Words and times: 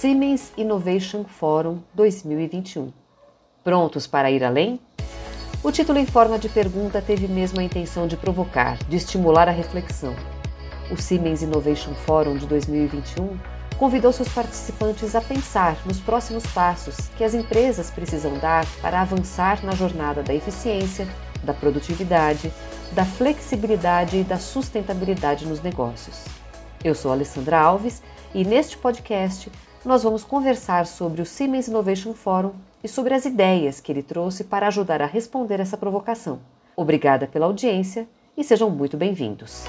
Siemens 0.00 0.50
Innovation 0.56 1.24
Forum 1.24 1.80
2021. 1.92 2.90
Prontos 3.62 4.06
para 4.06 4.30
ir 4.30 4.42
além? 4.42 4.80
O 5.62 5.70
título 5.70 5.98
em 5.98 6.06
forma 6.06 6.38
de 6.38 6.48
pergunta 6.48 7.02
teve 7.02 7.28
mesmo 7.28 7.60
a 7.60 7.62
intenção 7.62 8.06
de 8.06 8.16
provocar, 8.16 8.78
de 8.84 8.96
estimular 8.96 9.46
a 9.46 9.52
reflexão. 9.52 10.16
O 10.90 10.96
Siemens 10.96 11.42
Innovation 11.42 11.92
Forum 11.92 12.38
de 12.38 12.46
2021 12.46 13.36
convidou 13.76 14.10
seus 14.10 14.30
participantes 14.30 15.14
a 15.14 15.20
pensar 15.20 15.76
nos 15.84 16.00
próximos 16.00 16.46
passos 16.46 16.96
que 17.18 17.22
as 17.22 17.34
empresas 17.34 17.90
precisam 17.90 18.38
dar 18.38 18.64
para 18.80 19.02
avançar 19.02 19.62
na 19.62 19.72
jornada 19.72 20.22
da 20.22 20.34
eficiência, 20.34 21.06
da 21.44 21.52
produtividade, 21.52 22.50
da 22.92 23.04
flexibilidade 23.04 24.16
e 24.16 24.24
da 24.24 24.38
sustentabilidade 24.38 25.46
nos 25.46 25.60
negócios. 25.60 26.24
Eu 26.82 26.94
sou 26.94 27.12
Alessandra 27.12 27.60
Alves 27.60 28.02
e 28.34 28.46
neste 28.46 28.78
podcast 28.78 29.52
nós 29.84 30.02
vamos 30.02 30.22
conversar 30.22 30.86
sobre 30.86 31.22
o 31.22 31.26
Siemens 31.26 31.66
Innovation 31.66 32.12
Forum 32.12 32.52
e 32.84 32.88
sobre 32.88 33.14
as 33.14 33.24
ideias 33.24 33.80
que 33.80 33.90
ele 33.90 34.02
trouxe 34.02 34.44
para 34.44 34.66
ajudar 34.66 35.00
a 35.00 35.06
responder 35.06 35.58
essa 35.58 35.76
provocação. 35.76 36.40
Obrigada 36.76 37.26
pela 37.26 37.46
audiência 37.46 38.06
e 38.36 38.44
sejam 38.44 38.70
muito 38.70 38.96
bem-vindos. 38.96 39.64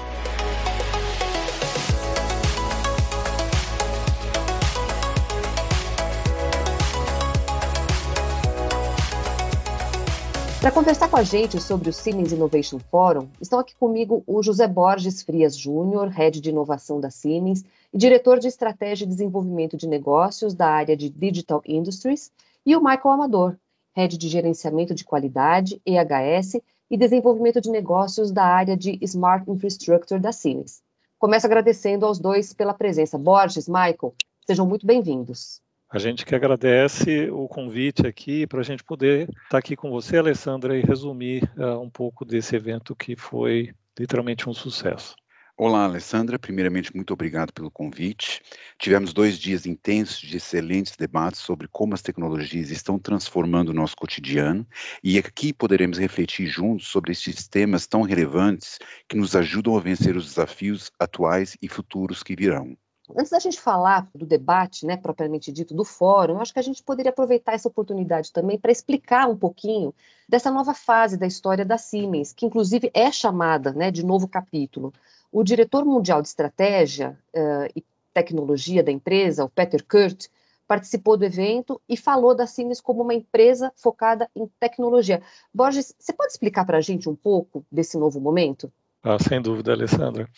Para 10.60 10.70
conversar 10.70 11.08
com 11.08 11.16
a 11.16 11.24
gente 11.24 11.60
sobre 11.60 11.88
o 11.88 11.92
Siemens 11.92 12.32
Innovation 12.32 12.78
Forum, 12.78 13.26
estão 13.40 13.58
aqui 13.58 13.74
comigo 13.74 14.22
o 14.26 14.42
José 14.44 14.68
Borges 14.68 15.20
Frias 15.22 15.56
Júnior, 15.56 16.08
Head 16.08 16.40
de 16.40 16.50
Inovação 16.50 17.00
da 17.00 17.10
Siemens 17.10 17.64
e 17.92 17.98
Diretor 17.98 18.38
de 18.38 18.48
Estratégia 18.48 19.04
e 19.04 19.08
Desenvolvimento 19.08 19.76
de 19.76 19.86
Negócios 19.86 20.54
da 20.54 20.66
área 20.66 20.96
de 20.96 21.10
Digital 21.10 21.62
Industries, 21.66 22.32
e 22.64 22.74
o 22.74 22.80
Michael 22.80 23.10
Amador, 23.10 23.56
Head 23.94 24.16
de 24.16 24.28
Gerenciamento 24.28 24.94
de 24.94 25.04
Qualidade, 25.04 25.80
EHS, 25.84 26.60
e 26.90 26.96
Desenvolvimento 26.96 27.60
de 27.60 27.70
Negócios 27.70 28.30
da 28.30 28.44
área 28.44 28.76
de 28.76 28.98
Smart 29.02 29.50
Infrastructure 29.50 30.20
da 30.20 30.32
Siemens. 30.32 30.82
Começo 31.18 31.46
agradecendo 31.46 32.04
aos 32.04 32.18
dois 32.18 32.52
pela 32.52 32.74
presença. 32.74 33.16
Borges, 33.16 33.68
Michael, 33.68 34.14
sejam 34.46 34.66
muito 34.66 34.86
bem-vindos. 34.86 35.60
A 35.88 35.98
gente 35.98 36.24
que 36.24 36.34
agradece 36.34 37.30
o 37.30 37.46
convite 37.48 38.06
aqui 38.06 38.46
para 38.46 38.60
a 38.60 38.64
gente 38.64 38.82
poder 38.82 39.28
estar 39.44 39.58
aqui 39.58 39.76
com 39.76 39.90
você, 39.90 40.16
Alessandra, 40.16 40.76
e 40.76 40.82
resumir 40.82 41.44
uh, 41.56 41.78
um 41.78 41.90
pouco 41.90 42.24
desse 42.24 42.56
evento 42.56 42.96
que 42.96 43.14
foi 43.14 43.74
literalmente 43.98 44.48
um 44.48 44.54
sucesso. 44.54 45.14
Olá, 45.54 45.84
Alessandra. 45.84 46.38
Primeiramente, 46.38 46.96
muito 46.96 47.12
obrigado 47.12 47.52
pelo 47.52 47.70
convite. 47.70 48.40
Tivemos 48.78 49.12
dois 49.12 49.38
dias 49.38 49.66
intensos 49.66 50.18
de 50.18 50.38
excelentes 50.38 50.96
debates 50.96 51.40
sobre 51.40 51.68
como 51.68 51.92
as 51.92 52.00
tecnologias 52.00 52.70
estão 52.70 52.98
transformando 52.98 53.68
o 53.68 53.74
nosso 53.74 53.94
cotidiano, 53.94 54.66
e 55.04 55.18
aqui 55.18 55.52
poderemos 55.52 55.98
refletir 55.98 56.46
juntos 56.46 56.88
sobre 56.88 57.12
esses 57.12 57.46
temas 57.46 57.86
tão 57.86 58.00
relevantes 58.00 58.78
que 59.06 59.16
nos 59.16 59.36
ajudam 59.36 59.76
a 59.76 59.80
vencer 59.80 60.16
os 60.16 60.24
desafios 60.24 60.90
atuais 60.98 61.54
e 61.60 61.68
futuros 61.68 62.22
que 62.22 62.34
virão. 62.34 62.74
Antes 63.14 63.30
da 63.30 63.38
gente 63.38 63.60
falar 63.60 64.08
do 64.14 64.24
debate, 64.24 64.86
né, 64.86 64.96
propriamente 64.96 65.52
dito, 65.52 65.74
do 65.74 65.84
fórum, 65.84 66.40
acho 66.40 66.52
que 66.52 66.60
a 66.60 66.62
gente 66.62 66.82
poderia 66.82 67.10
aproveitar 67.10 67.52
essa 67.52 67.68
oportunidade 67.68 68.32
também 68.32 68.58
para 68.58 68.72
explicar 68.72 69.28
um 69.28 69.36
pouquinho 69.36 69.92
dessa 70.26 70.50
nova 70.50 70.72
fase 70.72 71.18
da 71.18 71.26
história 71.26 71.64
da 71.64 71.76
Siemens, 71.76 72.32
que 72.32 72.46
inclusive 72.46 72.90
é 72.94 73.12
chamada 73.12 73.72
né, 73.72 73.90
de 73.90 74.04
novo 74.04 74.26
capítulo. 74.26 74.94
O 75.32 75.42
diretor 75.42 75.84
mundial 75.84 76.20
de 76.20 76.28
estratégia 76.28 77.18
uh, 77.34 77.72
e 77.74 77.82
tecnologia 78.12 78.82
da 78.82 78.92
empresa, 78.92 79.44
o 79.44 79.48
Peter 79.48 79.82
Kurt, 79.82 80.26
participou 80.68 81.16
do 81.16 81.24
evento 81.24 81.80
e 81.88 81.96
falou 81.96 82.34
da 82.34 82.46
Siemens 82.46 82.80
como 82.80 83.02
uma 83.02 83.14
empresa 83.14 83.72
focada 83.74 84.28
em 84.36 84.46
tecnologia. 84.60 85.22
Borges, 85.52 85.94
você 85.98 86.12
pode 86.12 86.32
explicar 86.32 86.66
para 86.66 86.78
a 86.78 86.80
gente 86.82 87.08
um 87.08 87.14
pouco 87.14 87.64
desse 87.72 87.96
novo 87.96 88.20
momento? 88.20 88.70
Ah, 89.02 89.18
sem 89.18 89.40
dúvida, 89.40 89.72
Alessandra. 89.72 90.28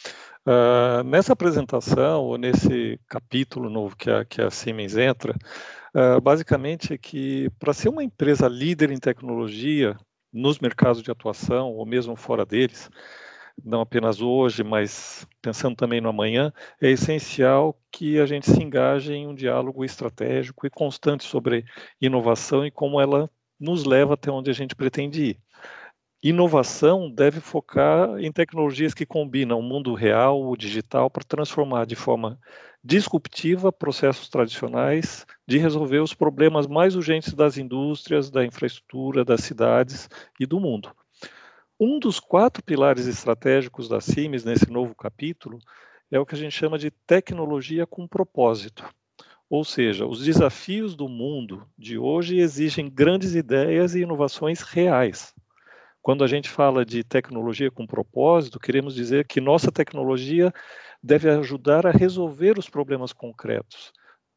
Uh, 0.47 1.03
nessa 1.05 1.33
apresentação, 1.33 2.23
ou 2.23 2.39
nesse 2.39 2.99
capítulo 3.09 3.69
novo 3.69 3.97
que 3.97 4.11
a, 4.11 4.25
que 4.25 4.41
a 4.41 4.51
Siemens 4.51 4.97
entra, 4.97 5.37
uh, 5.95 6.21
basicamente 6.21 6.95
é 6.95 6.99
que 6.99 7.51
para 7.59 7.75
ser 7.75 7.89
uma 7.89 8.03
empresa 8.03 8.49
líder 8.49 8.91
em 8.91 8.99
tecnologia 8.99 9.97
nos 10.33 10.59
mercados 10.59 11.03
de 11.03 11.11
atuação, 11.11 11.73
ou 11.73 11.85
mesmo 11.85 12.17
fora 12.17 12.47
deles, 12.47 12.91
não 13.63 13.81
apenas 13.81 14.21
hoje, 14.21 14.63
mas 14.63 15.27
pensando 15.43 15.77
também 15.77 16.01
no 16.01 16.09
amanhã, 16.09 16.53
é 16.81 16.91
essencial 16.91 17.79
que 17.91 18.19
a 18.19 18.27
gente 18.27 18.51
se 18.51 18.63
engaje 18.63 19.13
em 19.13 19.27
um 19.27 19.35
diálogo 19.35 19.85
estratégico 19.85 20.67
e 20.67 20.71
constante 20.71 21.25
sobre 21.25 21.65
inovação 22.01 22.67
e 22.67 22.71
como 22.71 23.01
ela 23.01 23.31
nos 23.59 23.85
leva 23.85 24.15
até 24.15 24.31
onde 24.31 24.51
a 24.51 24.55
gente 24.55 24.75
pretende 24.75 25.23
ir. 25.25 25.41
Inovação 26.23 27.11
deve 27.11 27.39
focar 27.39 28.19
em 28.19 28.33
tecnologias 28.33 28.95
que 28.95 29.05
combinam 29.05 29.59
o 29.61 29.63
mundo 29.63 29.95
real, 29.95 30.43
o 30.43 30.57
digital, 30.57 31.11
para 31.11 31.23
transformar 31.23 31.85
de 31.87 31.95
forma 31.95 32.41
disruptiva 32.83 33.71
processos 33.71 34.29
tradicionais 34.29 35.27
de 35.47 35.59
resolver 35.59 36.01
os 36.01 36.15
problemas 36.15 36.67
mais 36.67 36.97
urgentes 36.97 37.35
das 37.35 37.59
indústrias, 37.59 38.31
da 38.31 38.45
infraestrutura, 38.45 39.25
das 39.25 39.43
cidades 39.43 40.09
e 40.41 40.47
do 40.47 40.59
mundo. 40.59 40.91
Um 41.79 41.99
dos 41.99 42.21
quatro 42.21 42.63
pilares 42.63 43.09
estratégicos 43.09 43.89
da 43.89 44.01
Siemens 44.01 44.45
nesse 44.45 44.71
novo 44.71 44.95
capítulo 44.95 45.59
é 46.09 46.21
o 46.21 46.25
que 46.25 46.37
a 46.37 46.39
gente 46.39 46.53
chama 46.53 46.79
de 46.79 46.89
tecnologia 46.89 47.85
com 47.85 48.07
propósito. 48.07 48.89
Ou 49.51 49.65
seja, 49.65 50.07
os 50.07 50.25
desafios 50.25 50.95
do 50.95 51.09
mundo 51.09 51.67
de 51.77 51.99
hoje 51.99 52.39
exigem 52.39 52.89
grandes 52.89 53.35
ideias 53.35 53.97
e 53.97 54.03
inovações 54.03 54.61
reais. 54.61 55.35
Quando 56.01 56.23
a 56.23 56.29
gente 56.29 56.49
fala 56.49 56.85
de 56.85 57.03
tecnologia 57.03 57.73
com 57.73 57.87
propósito, 57.87 58.61
queremos 58.61 58.95
dizer 58.95 59.27
que 59.27 59.41
nossa 59.41 59.73
tecnologia 59.73 60.53
deve 61.03 61.29
ajudar 61.29 61.87
a 61.87 61.91
resolver 61.91 62.57
os 62.57 62.69
problemas 62.69 63.13
concretos, 63.13 63.93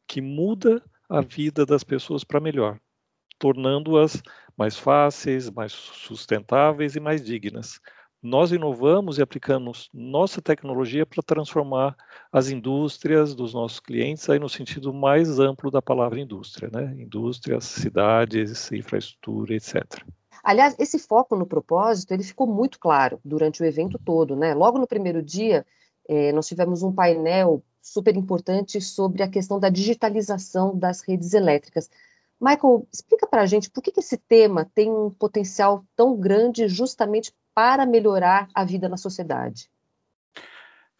que 0.08 0.20
muda 0.20 0.82
a 1.08 1.20
vida 1.20 1.64
das 1.64 1.84
pessoas 1.84 2.24
para 2.24 2.40
melhor, 2.40 2.80
tornando-as 3.38 4.20
mais 4.58 4.76
fáceis, 4.76 5.48
mais 5.48 5.72
sustentáveis 5.72 6.96
e 6.96 7.00
mais 7.00 7.24
dignas. 7.24 7.80
Nós 8.20 8.50
inovamos 8.50 9.16
e 9.16 9.22
aplicamos 9.22 9.88
nossa 9.94 10.42
tecnologia 10.42 11.06
para 11.06 11.22
transformar 11.22 11.96
as 12.32 12.50
indústrias 12.50 13.32
dos 13.32 13.54
nossos 13.54 13.78
clientes 13.78 14.28
aí 14.28 14.40
no 14.40 14.48
sentido 14.48 14.92
mais 14.92 15.38
amplo 15.38 15.70
da 15.70 15.80
palavra 15.80 16.18
indústria, 16.18 16.68
né? 16.72 16.92
Indústrias, 16.98 17.64
cidades, 17.64 18.72
infraestrutura, 18.72 19.54
etc. 19.54 20.04
Aliás, 20.42 20.74
esse 20.80 20.98
foco 20.98 21.36
no 21.36 21.46
propósito, 21.46 22.12
ele 22.12 22.24
ficou 22.24 22.46
muito 22.46 22.80
claro 22.80 23.20
durante 23.24 23.62
o 23.62 23.66
evento 23.66 23.96
todo, 24.04 24.34
né? 24.34 24.52
Logo 24.52 24.78
no 24.78 24.86
primeiro 24.86 25.22
dia, 25.22 25.64
eh, 26.08 26.32
nós 26.32 26.48
tivemos 26.48 26.82
um 26.82 26.92
painel 26.92 27.62
super 27.80 28.16
importante 28.16 28.80
sobre 28.80 29.22
a 29.22 29.28
questão 29.28 29.60
da 29.60 29.68
digitalização 29.68 30.76
das 30.76 31.02
redes 31.02 31.34
elétricas. 31.34 31.88
Michael, 32.40 32.86
explica 32.92 33.26
para 33.26 33.42
a 33.42 33.46
gente 33.46 33.70
por 33.70 33.82
que, 33.82 33.90
que 33.90 34.00
esse 34.00 34.16
tema 34.16 34.64
tem 34.74 34.90
um 34.90 35.10
potencial 35.10 35.84
tão 35.96 36.16
grande 36.16 36.68
justamente 36.68 37.32
para 37.54 37.84
melhorar 37.84 38.48
a 38.54 38.64
vida 38.64 38.88
na 38.88 38.96
sociedade. 38.96 39.68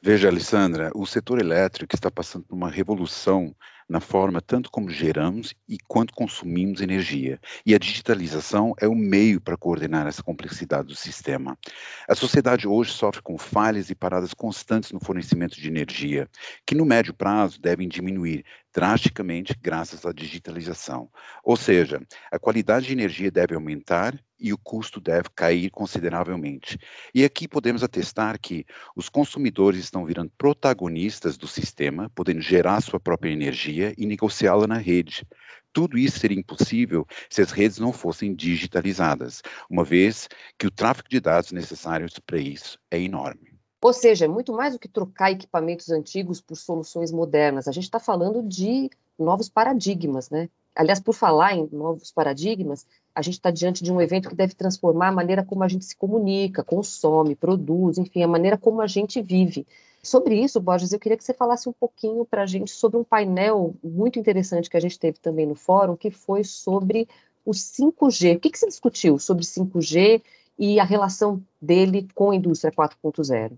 Veja, 0.01 0.29
Alessandra, 0.29 0.91
o 0.95 1.07
setor 1.07 1.41
elétrico 1.41 1.95
está 1.95 2.11
passando 2.11 2.45
por 2.45 2.55
uma 2.55 2.71
revolução 2.71 3.55
na 3.89 4.01
forma 4.01 4.41
tanto 4.41 4.71
como 4.71 4.91
geramos 4.91 5.55
e 5.69 5.79
quanto 5.89 6.13
consumimos 6.13 6.81
energia. 6.81 7.41
E 7.65 7.75
a 7.75 7.79
digitalização 7.79 8.75
é 8.81 8.87
o 8.87 8.95
meio 8.95 9.41
para 9.41 9.57
coordenar 9.57 10.07
essa 10.07 10.23
complexidade 10.23 10.89
do 10.89 10.95
sistema. 10.95 11.59
A 12.09 12.15
sociedade 12.15 12.69
hoje 12.69 12.93
sofre 12.93 13.23
com 13.23 13.39
falhas 13.39 13.89
e 13.89 13.95
paradas 13.95 14.35
constantes 14.35 14.93
no 14.93 15.01
fornecimento 15.01 15.59
de 15.59 15.69
energia, 15.69 16.29
que 16.67 16.75
no 16.75 16.85
médio 16.85 17.15
prazo 17.15 17.61
devem 17.61 17.89
diminuir 17.89 18.45
drasticamente 18.75 19.57
graças 19.61 20.05
à 20.05 20.13
digitalização. 20.13 21.09
Ou 21.43 21.57
seja, 21.57 22.01
a 22.31 22.39
qualidade 22.39 22.87
de 22.87 22.93
energia 22.93 23.31
deve 23.31 23.55
aumentar 23.55 24.19
e 24.39 24.53
o 24.53 24.59
custo 24.59 25.01
deve 25.01 25.29
cair 25.35 25.69
consideravelmente. 25.71 26.79
E 27.13 27.25
aqui 27.25 27.49
podemos 27.49 27.83
atestar 27.83 28.39
que 28.41 28.65
os 28.95 29.09
consumidores 29.09 29.81
estão 29.81 30.05
virando 30.05 30.31
protagonistas 30.39 31.37
do 31.37 31.49
sistema, 31.49 32.11
podendo 32.15 32.41
gerar 32.41 32.81
sua 32.81 33.01
própria 33.01 33.31
energia 33.31 33.78
e 33.97 34.07
negociá-la 34.07 34.67
na 34.67 34.79
rede. 34.79 35.27
Tudo 35.73 35.99
isso 35.99 36.19
seria 36.19 36.39
impossível 36.39 37.07
se 37.31 37.43
as 37.43 37.51
redes 37.51 37.79
não 37.79 37.93
fossem 37.93 38.35
digitalizadas, 38.35 39.43
uma 39.71 39.85
vez 39.85 40.29
que 40.59 40.67
o 40.67 40.71
tráfego 40.71 41.09
de 41.09 41.21
dados 41.21 41.53
necessários 41.53 42.19
para 42.19 42.39
isso 42.39 42.79
é 42.91 43.01
enorme. 43.01 43.59
Ou 43.81 43.93
seja, 43.93 44.25
é 44.25 44.29
muito 44.29 44.53
mais 44.53 44.73
do 44.73 44.79
que 44.79 44.89
trocar 44.89 45.31
equipamentos 45.31 45.89
antigos 45.91 46.41
por 46.41 46.57
soluções 46.57 47.13
modernas. 47.13 47.69
A 47.69 47.73
gente 47.73 47.85
está 47.85 48.01
falando 48.01 48.43
de 48.43 48.91
novos 49.19 49.49
paradigmas, 49.49 50.31
né? 50.31 50.49
Aliás, 50.75 51.01
por 51.01 51.13
falar 51.13 51.55
em 51.55 51.69
novos 51.73 52.11
paradigmas, 52.11 52.87
a 53.15 53.23
gente 53.23 53.35
está 53.35 53.51
diante 53.51 53.83
de 53.83 53.93
um 53.93 54.01
evento 54.01 54.29
que 54.29 54.35
deve 54.35 54.55
transformar 54.55 55.09
a 55.09 55.13
maneira 55.13 55.45
como 55.45 55.65
a 55.65 55.69
gente 55.69 55.85
se 55.85 55.97
comunica, 55.97 56.63
consome, 56.63 57.35
produz, 57.35 57.99
enfim, 57.99 58.23
a 58.23 58.29
maneira 58.29 58.57
como 58.57 58.81
a 58.81 58.87
gente 58.87 59.21
vive. 59.21 59.67
Sobre 60.09 60.43
isso, 60.43 60.59
Borges, 60.59 60.91
eu 60.91 60.99
queria 60.99 61.19
que 61.19 61.25
você 61.25 61.35
falasse 61.35 61.69
um 61.69 61.73
pouquinho 61.73 62.25
para 62.25 62.43
a 62.43 62.47
gente 62.47 62.71
sobre 62.71 62.99
um 62.99 63.05
painel 63.05 63.75
muito 63.85 64.19
interessante 64.19 64.71
que 64.71 64.77
a 64.77 64.81
gente 64.81 64.99
teve 64.99 65.19
também 65.19 65.45
no 65.45 65.55
fórum, 65.55 65.97
que 65.97 66.11
foi 66.11 66.43
sobre 66.45 67.07
o 67.45 67.51
5G. 67.51 68.37
O 68.37 68.41
que, 68.41 68.49
que 68.49 68.59
se 68.59 68.67
discutiu 68.67 69.19
sobre 69.19 69.45
5G 69.45 70.23
e 70.59 70.81
a 70.81 70.85
relação 70.85 71.45
dele 71.61 72.09
com 72.15 72.31
a 72.31 72.35
indústria 72.35 72.73
4.0? 72.73 73.53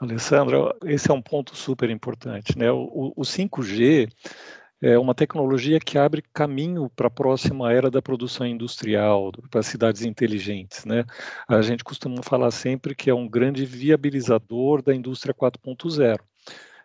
Alessandra, 0.00 0.74
esse 0.86 1.10
é 1.10 1.14
um 1.14 1.20
ponto 1.20 1.54
super 1.54 1.90
importante. 1.90 2.56
Né? 2.56 2.72
O, 2.72 3.12
o 3.14 3.22
5G 3.22 4.10
é 4.80 4.98
uma 4.98 5.14
tecnologia 5.14 5.80
que 5.80 5.96
abre 5.98 6.22
caminho 6.32 6.90
para 6.94 7.06
a 7.06 7.10
próxima 7.10 7.72
era 7.72 7.90
da 7.90 8.02
produção 8.02 8.46
industrial, 8.46 9.32
para 9.50 9.62
cidades 9.62 10.02
inteligentes. 10.02 10.84
Né? 10.84 11.04
A 11.48 11.62
gente 11.62 11.82
costuma 11.82 12.22
falar 12.22 12.50
sempre 12.50 12.94
que 12.94 13.08
é 13.08 13.14
um 13.14 13.28
grande 13.28 13.64
viabilizador 13.64 14.82
da 14.82 14.94
indústria 14.94 15.34
4.0 15.34 16.18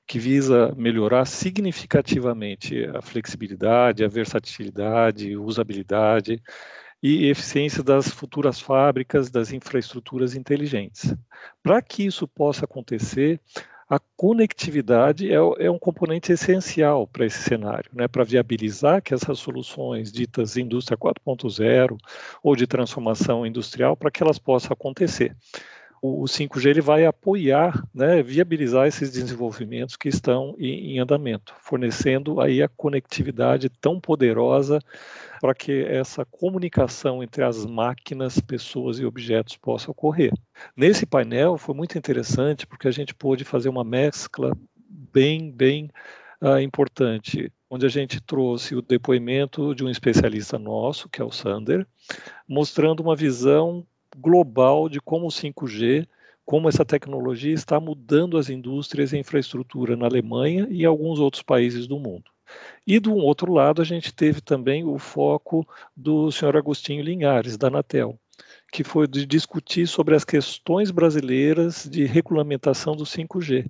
que 0.07 0.19
visa 0.19 0.73
melhorar 0.75 1.25
significativamente 1.25 2.83
a 2.93 3.01
flexibilidade, 3.01 4.03
a 4.03 4.09
versatilidade, 4.09 5.38
usabilidade 5.38 6.41
e 7.01 7.27
eficiência 7.27 7.81
das 7.81 8.09
futuras 8.09 8.59
fábricas, 8.59 9.31
das 9.31 9.53
infraestruturas 9.53 10.35
inteligentes. 10.35 11.15
Para 11.63 11.81
que 11.81 12.05
isso 12.05 12.27
possa 12.27 12.65
acontecer, 12.65 13.39
a 13.91 13.99
conectividade 14.15 15.29
é, 15.29 15.35
é 15.35 15.69
um 15.69 15.77
componente 15.77 16.31
essencial 16.31 17.05
para 17.05 17.25
esse 17.25 17.39
cenário, 17.39 17.91
né, 17.93 18.07
para 18.07 18.23
viabilizar 18.23 19.01
que 19.01 19.13
essas 19.13 19.38
soluções 19.38 20.13
ditas 20.13 20.55
indústria 20.55 20.97
4.0 20.97 21.97
ou 22.41 22.55
de 22.55 22.65
transformação 22.65 23.45
industrial, 23.45 23.97
para 23.97 24.09
que 24.09 24.23
elas 24.23 24.39
possam 24.39 24.71
acontecer. 24.71 25.35
O, 26.01 26.24
5G 26.24 26.69
ele 26.71 26.81
vai 26.81 27.06
apoiar, 27.06 27.83
né, 27.94 28.24
viabilizar 28.24 28.88
esses 28.88 29.12
desenvolvimentos 29.12 29.95
que 29.95 30.09
estão 30.09 30.56
em, 30.57 30.95
em 30.95 31.00
andamento, 31.00 31.53
fornecendo 31.62 32.42
aí 32.42 32.63
a 32.63 32.68
conectividade 32.68 33.69
tão 33.69 34.00
poderosa 34.00 34.80
para 35.39 35.53
que 35.53 35.83
essa 35.83 36.25
comunicação 36.25 37.21
entre 37.21 37.44
as 37.44 37.65
máquinas, 37.65 38.39
pessoas 38.39 38.98
e 38.98 39.06
objetos 39.06 39.57
possa 39.57 39.92
ocorrer. 39.92 40.31
Nesse 40.75 41.06
painel 41.06 41.57
foi 41.57 41.75
muito 41.75 41.98
interessante 41.98 42.65
porque 42.65 42.88
a 42.88 42.92
gente 42.92 43.13
pôde 43.13 43.44
fazer 43.44 43.69
uma 43.69 43.83
mescla 43.83 44.57
bem, 44.89 45.51
bem 45.51 45.89
uh, 46.42 46.59
importante, 46.59 47.51
onde 47.69 47.86
a 47.86 47.89
gente 47.89 48.19
trouxe 48.19 48.75
o 48.75 48.81
depoimento 48.81 49.74
de 49.75 49.83
um 49.83 49.89
especialista 49.89 50.57
nosso, 50.57 51.07
que 51.07 51.21
é 51.21 51.25
o 51.25 51.31
Sander, 51.31 51.86
mostrando 52.48 53.01
uma 53.01 53.15
visão 53.15 53.86
global 54.18 54.90
de 54.90 55.00
como 55.00 55.28
o 55.28 55.31
5G 55.31 56.08
como 56.46 56.68
essa 56.68 56.84
tecnologia 56.84 57.54
está 57.54 57.80
mudando 57.80 58.38
as 58.38 58.50
indústrias 58.50 59.13
e 59.13 59.18
infraestrutura 59.18 59.96
na 59.96 60.06
Alemanha 60.06 60.68
e 60.69 60.86
alguns 60.86 61.19
outros 61.19 61.42
países 61.42 61.88
do 61.88 62.00
mundo. 62.00 62.30
E 62.86 63.00
do 63.00 63.16
outro 63.16 63.54
lado, 63.54 63.81
a 63.81 63.86
gente 63.86 64.13
teve 64.13 64.42
também 64.42 64.84
o 64.84 64.98
foco 64.98 65.66
do 65.96 66.31
senhor 66.31 66.58
Agostinho 66.58 67.04
Linhares, 67.04 67.58
da 67.58 67.68
Anatel, 67.68 68.19
que 68.72 68.84
foi 68.84 69.08
de 69.08 69.25
discutir 69.25 69.88
sobre 69.88 70.16
as 70.16 70.25
questões 70.25 70.92
brasileiras 70.92 71.88
de 71.90 72.06
regulamentação 72.06 72.96
do 72.96 73.06
5G 73.06 73.66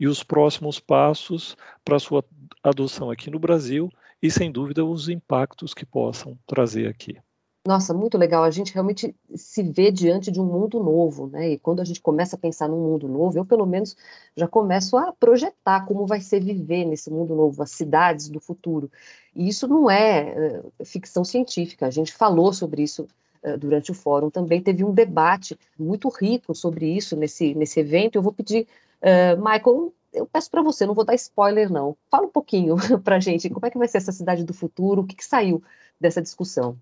e 0.00 0.08
os 0.08 0.24
próximos 0.24 0.80
passos 0.80 1.56
para 1.84 1.98
sua 1.98 2.24
adoção 2.62 3.10
aqui 3.10 3.30
no 3.30 3.38
Brasil 3.38 3.88
e, 4.20 4.30
sem 4.30 4.50
dúvida, 4.50 4.84
os 4.84 5.08
impactos 5.08 5.74
que 5.74 5.86
possam 5.86 6.36
trazer 6.46 6.88
aqui. 6.88 7.16
Nossa, 7.66 7.94
muito 7.94 8.18
legal. 8.18 8.44
A 8.44 8.50
gente 8.50 8.74
realmente 8.74 9.16
se 9.34 9.62
vê 9.62 9.90
diante 9.90 10.30
de 10.30 10.38
um 10.38 10.44
mundo 10.44 10.82
novo, 10.82 11.28
né? 11.28 11.52
E 11.52 11.58
quando 11.58 11.80
a 11.80 11.84
gente 11.84 11.98
começa 12.00 12.36
a 12.36 12.38
pensar 12.38 12.68
num 12.68 12.78
mundo 12.78 13.08
novo, 13.08 13.38
eu 13.38 13.44
pelo 13.46 13.64
menos 13.64 13.96
já 14.36 14.46
começo 14.46 14.98
a 14.98 15.12
projetar 15.14 15.86
como 15.86 16.06
vai 16.06 16.20
ser 16.20 16.40
viver 16.44 16.84
nesse 16.84 17.10
mundo 17.10 17.34
novo, 17.34 17.62
as 17.62 17.70
cidades 17.70 18.28
do 18.28 18.38
futuro. 18.38 18.90
E 19.34 19.48
isso 19.48 19.66
não 19.66 19.90
é 19.90 20.62
uh, 20.78 20.84
ficção 20.84 21.24
científica. 21.24 21.86
A 21.86 21.90
gente 21.90 22.12
falou 22.12 22.52
sobre 22.52 22.82
isso 22.82 23.08
uh, 23.42 23.56
durante 23.56 23.90
o 23.90 23.94
fórum. 23.94 24.28
Também 24.28 24.62
teve 24.62 24.84
um 24.84 24.92
debate 24.92 25.58
muito 25.78 26.10
rico 26.10 26.54
sobre 26.54 26.86
isso 26.94 27.16
nesse 27.16 27.54
nesse 27.54 27.80
evento. 27.80 28.16
Eu 28.16 28.22
vou 28.22 28.32
pedir, 28.32 28.66
uh, 29.00 29.42
Michael, 29.42 29.90
eu 30.12 30.26
peço 30.26 30.50
para 30.50 30.62
você, 30.62 30.84
não 30.84 30.94
vou 30.94 31.04
dar 31.04 31.14
spoiler 31.14 31.72
não. 31.72 31.96
Fala 32.10 32.26
um 32.26 32.30
pouquinho 32.30 32.76
para 33.02 33.18
gente 33.20 33.48
como 33.48 33.64
é 33.64 33.70
que 33.70 33.78
vai 33.78 33.88
ser 33.88 33.98
essa 33.98 34.12
cidade 34.12 34.44
do 34.44 34.52
futuro, 34.52 35.00
o 35.02 35.06
que, 35.06 35.16
que 35.16 35.24
saiu 35.24 35.62
dessa 35.98 36.20
discussão. 36.20 36.78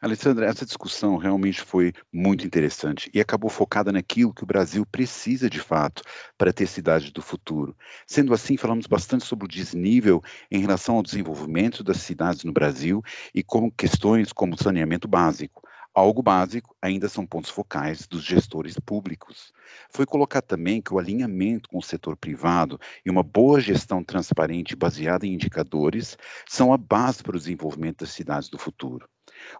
Alessandra, 0.00 0.46
essa 0.46 0.64
discussão 0.64 1.16
realmente 1.16 1.60
foi 1.60 1.92
muito 2.12 2.46
interessante 2.46 3.10
e 3.12 3.20
acabou 3.20 3.50
focada 3.50 3.90
naquilo 3.90 4.32
que 4.34 4.44
o 4.44 4.46
Brasil 4.46 4.86
precisa 4.86 5.48
de 5.50 5.58
fato 5.58 6.02
para 6.38 6.52
ter 6.52 6.66
cidades 6.66 7.10
do 7.10 7.22
futuro. 7.22 7.76
Sendo 8.06 8.32
assim, 8.34 8.56
falamos 8.56 8.86
bastante 8.86 9.24
sobre 9.24 9.46
o 9.46 9.48
desnível 9.48 10.22
em 10.50 10.60
relação 10.60 10.96
ao 10.96 11.02
desenvolvimento 11.02 11.82
das 11.82 11.96
cidades 11.98 12.44
no 12.44 12.52
Brasil 12.52 13.02
e 13.34 13.42
com 13.42 13.70
questões 13.70 14.32
como 14.32 14.56
saneamento 14.56 15.08
básico. 15.08 15.62
Algo 15.94 16.22
básico 16.22 16.76
ainda 16.82 17.08
são 17.08 17.26
pontos 17.26 17.50
focais 17.50 18.06
dos 18.06 18.22
gestores 18.24 18.78
públicos. 18.78 19.52
Foi 19.90 20.04
colocado 20.04 20.44
também 20.44 20.82
que 20.82 20.92
o 20.92 20.98
alinhamento 20.98 21.68
com 21.68 21.78
o 21.78 21.82
setor 21.82 22.16
privado 22.16 22.78
e 23.04 23.10
uma 23.10 23.22
boa 23.22 23.60
gestão 23.60 24.04
transparente 24.04 24.76
baseada 24.76 25.26
em 25.26 25.34
indicadores 25.34 26.16
são 26.48 26.72
a 26.72 26.76
base 26.76 27.22
para 27.22 27.36
o 27.36 27.38
desenvolvimento 27.38 28.00
das 28.00 28.10
cidades 28.10 28.48
do 28.48 28.58
futuro. 28.58 29.08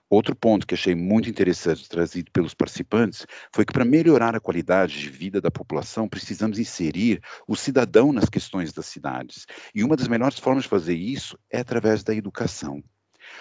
Outro 0.08 0.34
ponto 0.34 0.66
que 0.66 0.74
achei 0.74 0.94
muito 0.94 1.28
interessante 1.28 1.88
trazido 1.88 2.30
pelos 2.30 2.54
participantes 2.54 3.26
foi 3.52 3.64
que 3.64 3.72
para 3.72 3.84
melhorar 3.84 4.34
a 4.34 4.40
qualidade 4.40 4.98
de 4.98 5.08
vida 5.08 5.40
da 5.40 5.50
população, 5.50 6.08
precisamos 6.08 6.58
inserir 6.58 7.20
o 7.48 7.56
cidadão 7.56 8.12
nas 8.12 8.28
questões 8.28 8.72
das 8.72 8.86
cidades. 8.86 9.46
E 9.74 9.82
uma 9.82 9.96
das 9.96 10.08
melhores 10.08 10.38
formas 10.38 10.64
de 10.64 10.70
fazer 10.70 10.94
isso 10.94 11.38
é 11.50 11.60
através 11.60 12.02
da 12.02 12.14
educação. 12.14 12.82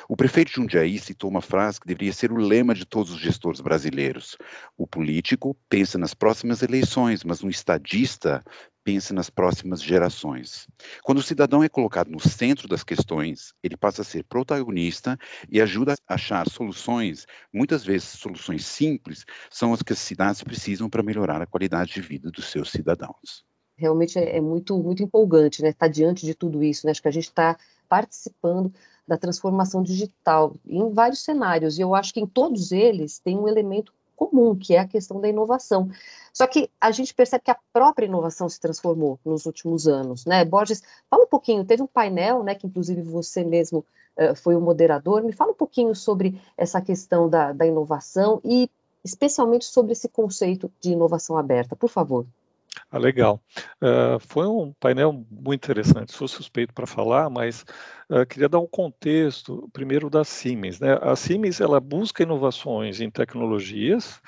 O 0.08 0.16
prefeito 0.16 0.52
Jundiaí 0.52 0.98
citou 0.98 1.30
uma 1.30 1.42
frase 1.42 1.80
que 1.80 1.88
deveria 1.88 2.14
ser 2.14 2.32
o 2.32 2.38
lema 2.38 2.74
de 2.74 2.86
todos 2.86 3.12
os 3.12 3.20
gestores 3.20 3.62
brasileiros. 3.62 4.38
O 4.78 4.88
político 4.88 5.58
pensa 5.70 5.98
nas 5.98 6.14
próximas 6.14 6.62
eleições, 6.62 7.24
mas 7.24 7.44
um 7.44 7.50
estadista 7.50 8.44
pensa 8.84 9.14
nas 9.14 9.30
próximas 9.30 9.82
gerações. 9.82 10.68
Quando 11.04 11.20
o 11.20 11.24
cidadão 11.24 11.64
é 11.64 11.70
colocado 11.70 12.10
no 12.10 12.20
centro 12.20 12.68
das 12.68 12.84
questões, 12.84 13.54
ele 13.64 13.78
passa 13.78 14.02
a 14.02 14.06
ser 14.06 14.24
protagonista 14.24 15.18
e 15.50 15.62
ajuda 15.62 15.94
a 16.08 16.14
achar 16.16 16.48
soluções, 16.50 17.26
muitas 17.52 17.84
vezes 17.84 18.10
soluções 18.10 18.66
simples, 18.66 19.26
são 19.50 19.74
as 19.74 19.82
que 19.82 19.94
as 19.94 20.00
cidades 20.00 20.44
precisam 20.44 20.90
para 20.90 21.04
melhorar 21.04 21.42
a 21.42 21.48
qualidade 21.48 21.94
de 21.94 22.02
vida 22.02 22.30
dos 22.30 22.46
seus 22.46 22.70
cidadãos. 22.70 23.46
Realmente 23.76 24.20
é, 24.20 24.38
é 24.38 24.42
muito, 24.42 24.78
muito 24.78 25.02
empolgante, 25.02 25.62
né? 25.62 25.70
Estar 25.70 25.88
tá 25.88 25.92
diante 25.92 26.26
de 26.26 26.36
tudo 26.36 26.64
isso, 26.64 26.86
né? 26.86 26.92
Acho 26.92 27.02
que 27.02 27.08
a 27.08 27.12
gente 27.12 27.30
está 27.30 27.58
participando 27.90 28.72
da 29.08 29.18
transformação 29.18 29.84
digital 29.84 30.56
em 30.66 30.92
vários 30.92 31.24
cenários, 31.24 31.78
e 31.78 31.82
eu 31.82 31.94
acho 31.94 32.14
que 32.14 32.20
em 32.20 32.28
todos 32.28 32.72
eles 32.72 33.20
tem 33.20 33.38
um 33.38 33.48
elemento 33.48 33.94
comum, 34.28 34.56
que 34.56 34.76
é 34.76 34.80
a 34.80 34.88
questão 34.88 35.20
da 35.20 35.28
inovação. 35.28 35.90
Só 36.32 36.48
que 36.48 36.70
a 36.80 36.92
gente 36.92 37.14
percebe 37.14 37.44
que 37.44 37.52
a 37.52 37.58
própria 37.72 38.06
inovação 38.06 38.50
se 38.50 38.60
transformou 38.60 39.20
nos 39.24 39.46
últimos 39.46 39.88
anos, 39.88 40.26
né? 40.26 40.44
Borges, 40.44 40.82
fala 41.10 41.24
um 41.24 41.28
pouquinho, 41.28 41.66
teve 41.66 41.84
um 41.84 41.88
painel, 41.88 42.44
né, 42.44 42.56
que 42.56 42.66
inclusive 42.68 43.02
você 43.02 43.44
mesmo 43.44 43.86
uh, 44.18 44.36
foi 44.36 44.56
o 44.56 44.62
moderador, 44.62 45.24
me 45.24 45.32
fala 45.32 45.52
um 45.52 45.56
pouquinho 45.56 45.94
sobre 45.96 46.42
essa 46.58 46.82
questão 46.82 47.30
da, 47.30 47.52
da 47.52 47.66
inovação 47.66 48.42
e 48.44 48.70
especialmente 49.04 49.66
sobre 49.66 49.92
esse 49.92 50.08
conceito 50.08 50.72
de 50.80 50.92
inovação 50.92 51.38
aberta, 51.38 51.76
por 51.76 51.90
favor. 51.90 52.26
Ah, 52.90 52.98
legal. 52.98 53.42
Uh, 53.82 54.20
foi 54.20 54.48
um 54.48 54.74
painel 54.80 55.26
muito 55.30 55.64
interessante. 55.64 56.14
Sou 56.14 56.28
suspeito 56.28 56.74
para 56.74 56.88
falar, 56.88 57.30
mas 57.30 57.66
uh, 58.10 58.26
queria 58.26 58.50
dar 58.50 58.60
um 58.60 58.68
contexto 58.68 59.70
primeiro 59.74 60.10
da 60.10 60.24
Siemens. 60.24 60.80
Né? 60.80 60.98
A 61.02 61.16
Siemens 61.16 61.60
ela 61.62 61.80
busca 61.80 62.24
inovações 62.24 63.00
em 63.02 63.10
tecnologias, 63.10 64.22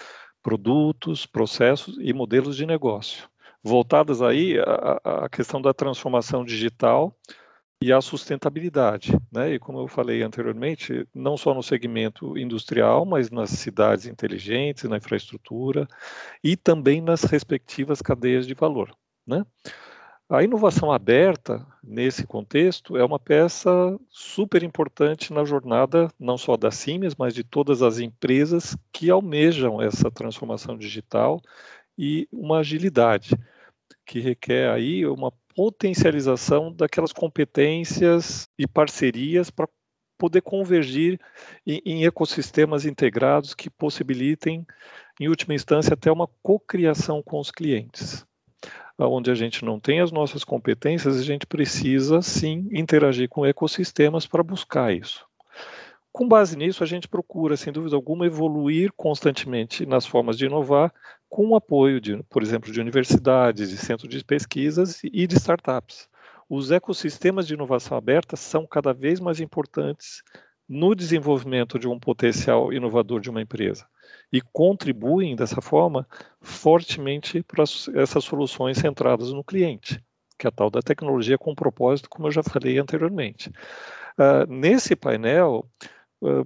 produtos, 0.44 1.26
processos 1.26 1.98
e 2.00 2.14
modelos 2.14 2.56
de 2.56 2.66
negócio, 2.66 3.28
voltadas 3.64 4.22
aí 4.22 4.60
à, 4.60 5.26
à 5.26 5.30
questão 5.30 5.62
da 5.62 5.74
transformação 5.74 6.46
digital 6.46 7.16
e 7.82 7.92
a 7.92 8.02
sustentabilidade, 8.02 9.18
né? 9.32 9.54
E 9.54 9.60
como 9.60 9.80
eu 9.80 9.88
falei 9.88 10.24
anteriormente, 10.24 11.08
não 11.14 11.38
só 11.38 11.54
no 11.54 11.62
segmento 11.62 12.38
industrial, 12.38 13.06
mas 13.06 13.30
nas 13.30 13.50
cidades 13.50 14.06
inteligentes, 14.06 14.86
na 14.86 14.98
infraestrutura 14.98 15.88
e 16.44 16.56
também 16.56 17.02
nas 17.02 17.24
respectivas 17.24 18.02
cadeias 18.02 18.48
de 18.48 18.54
valor, 18.54 18.96
né? 19.28 19.46
A 20.28 20.44
inovação 20.44 20.92
aberta, 20.92 21.64
nesse 21.84 22.26
contexto, 22.26 22.98
é 22.98 23.06
uma 23.06 23.20
peça 23.20 23.70
super 24.10 24.64
importante 24.64 25.32
na 25.32 25.46
jornada, 25.46 26.08
não 26.20 26.36
só 26.36 26.58
da 26.58 26.72
Siemens, 26.72 27.14
mas 27.16 27.32
de 27.32 27.44
todas 27.44 27.84
as 27.84 28.00
empresas 28.00 28.76
que 28.92 29.12
almejam 29.12 29.80
essa 29.80 30.10
transformação 30.10 30.76
digital 30.76 31.40
e 31.96 32.28
uma 32.32 32.58
agilidade, 32.60 33.36
que 34.04 34.20
requer 34.20 34.72
aí 34.72 35.06
uma 35.06 35.32
potencialização 35.56 36.72
daquelas 36.72 37.14
competências 37.14 38.50
e 38.60 38.68
parcerias 38.68 39.50
para 39.50 39.68
poder 40.18 40.42
convergir 40.42 41.20
em, 41.66 41.82
em, 41.86 42.06
ecossistemas 42.06 42.86
integrados 42.86 43.54
que 43.54 43.70
possibilitem, 43.70 44.66
em 45.20 45.28
última 45.28 45.54
instância, 45.54 45.94
até 45.94 46.12
uma 46.12 46.28
cocriação 46.44 47.22
com 47.24 47.40
os 47.40 47.52
clientes. 47.52 48.26
onde 48.98 49.30
a 49.30 49.36
gente 49.36 49.66
não 49.66 49.78
tem 49.80 50.00
as 50.00 50.12
nossas 50.12 50.44
competências, 50.44 51.20
a 51.20 51.24
gente 51.24 51.46
precisa 51.46 52.22
sim 52.22 52.68
interagir 52.72 53.28
com 53.28 53.46
ecossistemas 53.46 54.26
para 54.26 54.42
buscar 54.42 54.94
isso. 54.94 55.26
Com 56.14 56.30
base 56.30 56.56
nisso, 56.56 56.82
a 56.82 56.88
gente 56.88 57.10
procura, 57.10 57.58
sem 57.58 57.74
dúvida 57.74 57.94
alguma, 57.94 58.26
evoluir 58.26 58.94
constantemente 58.96 59.86
nas 59.86 60.06
formas 60.06 60.38
de 60.38 60.46
inovar, 60.46 60.94
com 61.30 61.50
o 61.50 61.56
apoio, 61.56 62.00
de, 62.00 62.22
por 62.30 62.42
exemplo, 62.42 62.72
de 62.72 62.80
universidades, 62.80 63.70
de 63.70 63.78
centros 63.78 64.10
de 64.10 64.24
pesquisas 64.24 65.02
e 65.04 65.28
de 65.28 65.36
startups. 65.36 66.08
Os 66.50 66.72
ecossistemas 66.72 67.48
de 67.48 67.56
inovação 67.56 67.98
aberta 67.98 68.36
são 68.36 68.68
cada 68.68 68.94
vez 68.94 69.20
mais 69.20 69.40
importantes 69.40 70.22
no 70.68 70.96
desenvolvimento 70.96 71.78
de 71.78 71.88
um 71.88 72.00
potencial 72.00 72.74
inovador 72.74 73.20
de 73.20 73.30
uma 73.30 73.42
empresa 73.42 73.86
e 74.32 74.42
contribuem 74.42 75.36
dessa 75.36 75.62
forma 75.62 76.08
fortemente 76.42 77.44
para 77.44 77.64
essas 77.64 78.24
soluções 78.24 78.78
centradas 78.78 79.32
no 79.32 79.44
cliente, 79.44 80.04
que 80.38 80.48
é 80.48 80.50
a 80.50 80.52
tal 80.52 80.70
da 80.70 80.82
tecnologia 80.82 81.38
com 81.38 81.56
propósito, 81.56 82.10
como 82.10 82.28
eu 82.28 82.32
já 82.32 82.44
falei 82.44 82.78
anteriormente. 82.78 83.50
Uh, 84.18 84.52
nesse 84.52 84.96
painel, 84.96 85.68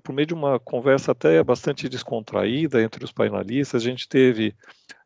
por 0.04 0.14
meio 0.14 0.26
de 0.26 0.34
uma 0.34 0.60
conversa 0.60 1.12
até 1.12 1.44
bastante 1.44 1.88
descontraída 1.88 2.82
entre 2.82 3.04
os 3.04 3.12
painelistas, 3.12 3.82
a 3.82 3.86
gente 3.86 4.08
teve 4.08 4.56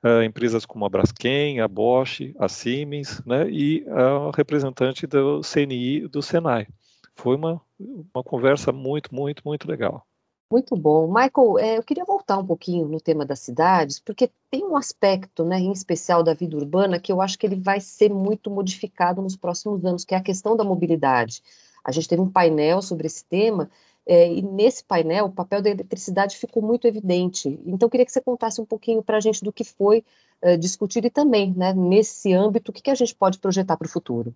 uh, 0.03 0.24
empresas 0.24 0.65
como 0.65 0.86
a 0.86 0.89
Braskem, 0.89 1.60
a 1.60 1.67
Bosch, 1.67 2.34
a 2.39 2.48
Siemens, 2.48 3.22
né, 3.25 3.50
e 3.50 3.86
a 3.89 4.32
representante 4.36 5.05
do 5.05 5.41
CNI 5.41 6.08
do 6.08 6.22
Senai. 6.22 6.67
Foi 7.15 7.36
uma, 7.36 7.62
uma 7.79 8.24
conversa 8.24 8.72
muito, 8.72 9.13
muito, 9.13 9.43
muito 9.46 9.67
legal. 9.67 10.05
Muito 10.51 10.75
bom. 10.75 11.08
Michael, 11.08 11.58
é, 11.58 11.77
eu 11.77 11.84
queria 11.84 12.05
voltar 12.05 12.38
um 12.38 12.46
pouquinho 12.46 12.88
no 12.88 13.01
tema 13.01 13.25
das 13.25 13.39
cidades, 13.39 14.00
porque 14.00 14.29
tem 14.51 14.63
um 14.63 14.75
aspecto, 14.75 15.43
né, 15.43 15.60
em 15.60 15.72
especial 15.72 16.22
da 16.24 16.34
vida 16.34 16.55
urbana, 16.55 17.00
que 17.00 17.12
eu 17.12 17.22
acho 17.22 17.39
que 17.39 17.46
ele 17.48 17.55
vai 17.55 17.79
ser 17.79 18.13
muito 18.13 18.51
modificado 18.51 19.22
nos 19.22 19.36
próximos 19.36 19.84
anos, 19.84 20.05
que 20.05 20.13
é 20.13 20.17
a 20.17 20.24
questão 20.24 20.55
da 20.55 20.63
mobilidade. 20.63 21.41
A 21.84 21.91
gente 21.91 22.08
teve 22.08 22.22
um 22.22 22.29
painel 22.29 22.82
sobre 22.82 23.08
esse 23.08 23.25
tema, 23.25 23.70
é, 24.05 24.31
e 24.33 24.41
nesse 24.41 24.83
painel 24.83 25.25
o 25.25 25.31
papel 25.31 25.62
da 25.62 25.69
eletricidade 25.69 26.38
ficou 26.38 26.62
muito 26.62 26.88
evidente. 26.88 27.60
Então, 27.65 27.89
queria 27.89 28.05
que 28.05 28.12
você 28.12 28.22
contasse 28.22 28.60
um 28.60 28.65
pouquinho 28.65 29.01
para 29.01 29.17
a 29.17 29.22
gente 29.22 29.43
do 29.43 29.51
que 29.53 29.63
foi 29.63 30.03
é, 30.41 30.57
discutido 30.57 31.07
e 31.07 31.10
também, 31.10 31.53
né, 31.53 31.74
nesse 31.74 32.33
âmbito, 32.33 32.72
o 32.72 32.74
que, 32.74 32.81
que 32.81 32.91
a 32.91 32.95
gente 32.95 33.15
pode 33.15 33.39
projetar 33.39 33.77
para 33.77 33.86
o 33.86 33.89
futuro. 33.89 34.33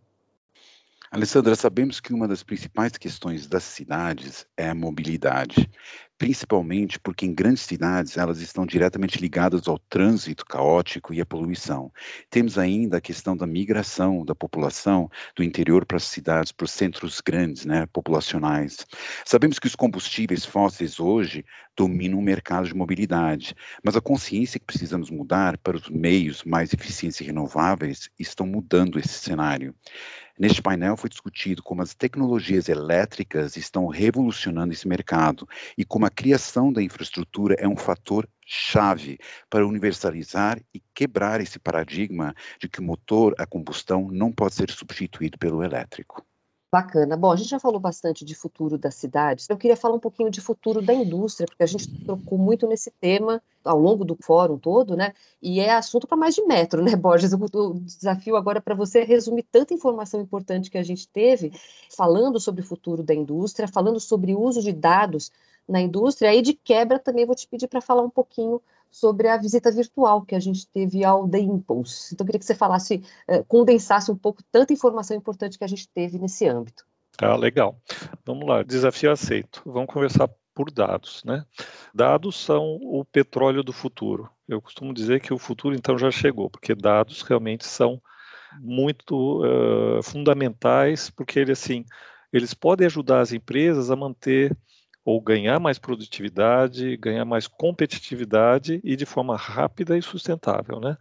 Alessandra, 1.09 1.55
sabemos 1.55 2.01
que 2.01 2.13
uma 2.13 2.27
das 2.27 2.43
principais 2.43 2.91
questões 2.97 3.47
das 3.47 3.63
cidades 3.63 4.45
é 4.57 4.69
a 4.69 4.75
mobilidade, 4.75 5.69
principalmente 6.17 7.00
porque 7.00 7.25
em 7.25 7.33
grandes 7.33 7.63
cidades 7.63 8.17
elas 8.17 8.41
estão 8.41 8.65
diretamente 8.65 9.19
ligadas 9.19 9.67
ao 9.67 9.77
trânsito 9.77 10.45
caótico 10.45 11.13
e 11.13 11.21
à 11.21 11.25
poluição. 11.25 11.91
Temos 12.29 12.57
ainda 12.57 12.97
a 12.97 13.01
questão 13.01 13.38
da 13.38 13.45
migração 13.45 14.25
da 14.25 14.33
população 14.33 15.09
do 15.36 15.43
interior 15.43 15.86
para 15.86 15.97
as 15.97 16.03
cidades, 16.03 16.51
para 16.51 16.65
os 16.65 16.71
centros 16.71 17.21
grandes, 17.21 17.65
né, 17.65 17.86
populacionais. 17.88 18.86
Sabemos 19.24 19.59
que 19.59 19.67
os 19.67 19.75
combustíveis 19.75 20.43
fósseis 20.43 21.00
hoje 21.00 21.45
dominam 21.75 22.17
o 22.17 22.24
mercado 22.24 22.67
de 22.67 22.74
mobilidade, 22.74 23.55
mas 23.83 23.95
a 23.95 24.01
consciência 24.01 24.59
que 24.59 24.65
precisamos 24.65 25.12
mudar 25.12 25.57
para 25.59 25.77
os 25.77 25.89
meios 25.89 26.43
mais 26.43 26.74
eficientes 26.74 27.21
e 27.21 27.24
renováveis 27.24 28.09
estão 28.17 28.47
mudando 28.47 28.97
esse 28.97 29.13
cenário. 29.19 29.75
Neste 30.39 30.62
painel 30.62 30.95
foi 30.95 31.09
discutido 31.09 31.63
como 31.63 31.81
as 31.81 31.95
tecnologias 31.95 32.69
elétricas 32.69 33.57
estão 33.57 33.88
revolucionando 33.88 34.71
esse 34.71 34.88
mercado 34.88 35.47
e 35.75 35.83
como 35.83 36.05
a 36.07 36.09
criação 36.09 36.71
da 36.71 36.81
infraestrutura 36.81 37.53
é 37.59 37.67
um 37.67 37.75
fator 37.75 38.25
chave 38.45 39.19
para 39.49 39.67
universalizar 39.67 40.57
e 40.73 40.81
quebrar 40.95 41.41
esse 41.41 41.59
paradigma 41.59 42.33
de 42.61 42.69
que 42.69 42.79
o 42.79 42.83
motor 42.83 43.35
a 43.37 43.45
combustão 43.45 44.07
não 44.09 44.31
pode 44.31 44.55
ser 44.55 44.71
substituído 44.71 45.37
pelo 45.37 45.61
elétrico. 45.61 46.25
Bacana. 46.71 47.17
Bom, 47.17 47.31
a 47.31 47.35
gente 47.35 47.49
já 47.49 47.59
falou 47.59 47.79
bastante 47.79 48.23
de 48.23 48.35
futuro 48.35 48.77
das 48.77 48.95
cidades. 48.95 49.49
Eu 49.49 49.57
queria 49.57 49.75
falar 49.75 49.95
um 49.95 49.99
pouquinho 49.99 50.29
de 50.29 50.39
futuro 50.39 50.81
da 50.81 50.93
indústria, 50.93 51.45
porque 51.45 51.63
a 51.63 51.67
gente 51.67 51.87
trocou 52.05 52.37
muito 52.37 52.67
nesse 52.67 52.91
tema 52.91 53.41
ao 53.63 53.79
longo 53.79 54.05
do 54.05 54.17
fórum 54.21 54.57
todo, 54.57 54.95
né? 54.95 55.13
E 55.41 55.59
é 55.59 55.73
assunto 55.73 56.07
para 56.07 56.17
mais 56.17 56.35
de 56.35 56.41
metro, 56.43 56.83
né, 56.83 56.95
Borges? 56.95 57.33
O, 57.33 57.73
desafio 57.79 58.35
agora 58.35 58.61
para 58.61 58.75
você 58.75 58.99
é 58.99 59.03
resumir 59.03 59.43
tanta 59.43 59.73
informação 59.73 60.21
importante 60.21 60.69
que 60.69 60.77
a 60.77 60.83
gente 60.83 61.07
teve, 61.07 61.51
falando 61.95 62.39
sobre 62.39 62.61
o 62.61 62.65
futuro 62.65 63.01
da 63.01 63.13
indústria, 63.13 63.67
falando 63.67 63.99
sobre 63.99 64.33
o 64.33 64.41
uso 64.41 64.61
de 64.61 64.71
dados 64.71 65.31
na 65.67 65.81
indústria. 65.81 66.29
Aí, 66.29 66.41
de 66.41 66.53
quebra, 66.53 67.00
também 67.00 67.25
vou 67.25 67.36
te 67.36 67.47
pedir 67.47 67.67
para 67.67 67.81
falar 67.81 68.03
um 68.03 68.09
pouquinho 68.09 68.62
sobre 68.89 69.27
a 69.27 69.38
visita 69.38 69.71
virtual 69.71 70.21
que 70.21 70.36
a 70.36 70.39
gente 70.39 70.67
teve 70.67 71.03
ao 71.03 71.27
The 71.27 71.39
Impulse. 71.39 72.13
Então, 72.13 72.24
eu 72.24 72.27
queria 72.27 72.39
que 72.39 72.45
você 72.45 72.55
falasse, 72.55 73.03
eh, 73.27 73.43
condensasse 73.47 74.12
um 74.12 74.15
pouco 74.15 74.41
tanta 74.51 74.74
informação 74.74 75.15
importante 75.15 75.57
que 75.57 75.63
a 75.63 75.67
gente 75.67 75.88
teve 75.89 76.17
nesse 76.17 76.47
âmbito. 76.47 76.86
Ah, 77.21 77.36
legal. 77.36 77.75
Vamos 78.25 78.47
lá, 78.47 78.63
desafio 78.63 79.12
aceito. 79.12 79.62
Vamos 79.65 79.91
conversar 79.91 80.29
por 80.53 80.71
dados, 80.71 81.24
né? 81.24 81.45
Dados 81.93 82.36
são 82.36 82.77
o 82.81 83.05
petróleo 83.05 83.63
do 83.63 83.74
futuro. 83.74 84.29
Eu 84.47 84.62
costumo 84.62 84.93
dizer 84.93 85.19
que 85.19 85.33
o 85.33 85.38
futuro 85.38 85.75
então 85.75 85.97
já 85.97 86.09
chegou, 86.09 86.50
porque 86.50 86.74
dados 86.74 87.21
realmente 87.21 87.65
são 87.65 88.01
muito 88.59 89.43
uh, 89.43 90.01
fundamentais, 90.01 91.09
porque 91.09 91.39
ele 91.39 91.51
assim, 91.51 91.86
eles 92.31 92.53
podem 92.53 92.88
ajudar 92.88 93.21
as 93.21 93.31
empresas 93.31 93.91
a 93.91 93.95
manter 93.95 94.55
ou 95.07 95.21
ganhar 95.21 95.57
mais 95.57 95.79
produtividade, 95.79 96.97
ganhar 96.97 97.23
mais 97.23 97.47
competitividade 97.47 98.81
e 98.83 98.93
de 98.93 99.05
forma 99.05 99.37
rápida 99.37 99.97
e 99.97 100.01
sustentável, 100.01 100.81
né? 100.81 100.97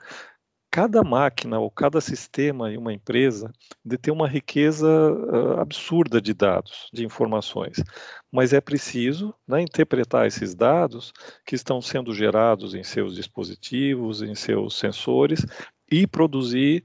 Cada 0.70 1.02
máquina 1.02 1.58
ou 1.58 1.68
cada 1.68 2.00
sistema 2.00 2.70
em 2.70 2.76
uma 2.76 2.92
empresa 2.92 3.50
detém 3.84 4.14
uma 4.14 4.28
riqueza 4.28 4.86
uh, 4.86 5.58
absurda 5.58 6.20
de 6.20 6.32
dados, 6.32 6.88
de 6.92 7.04
informações, 7.04 7.82
mas 8.30 8.52
é 8.52 8.60
preciso 8.60 9.34
né, 9.44 9.60
interpretar 9.60 10.24
esses 10.24 10.54
dados 10.54 11.12
que 11.44 11.56
estão 11.56 11.82
sendo 11.82 12.14
gerados 12.14 12.74
em 12.74 12.84
seus 12.84 13.16
dispositivos, 13.16 14.22
em 14.22 14.36
seus 14.36 14.78
sensores 14.78 15.44
e 15.90 16.06
produzir 16.06 16.84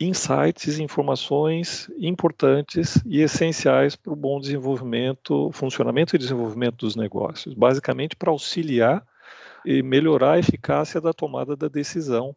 insights, 0.00 0.78
informações 0.78 1.90
importantes 1.98 3.02
e 3.04 3.20
essenciais 3.20 3.94
para 3.94 4.12
o 4.12 4.16
bom 4.16 4.40
desenvolvimento, 4.40 5.50
funcionamento 5.52 6.16
e 6.16 6.18
desenvolvimento 6.18 6.76
dos 6.76 6.96
negócios, 6.96 7.54
basicamente 7.54 8.16
para 8.16 8.30
auxiliar 8.30 9.06
e 9.64 9.82
melhorar 9.82 10.32
a 10.32 10.38
eficácia 10.38 11.02
da 11.02 11.12
tomada 11.12 11.54
da 11.54 11.68
decisão 11.68 12.34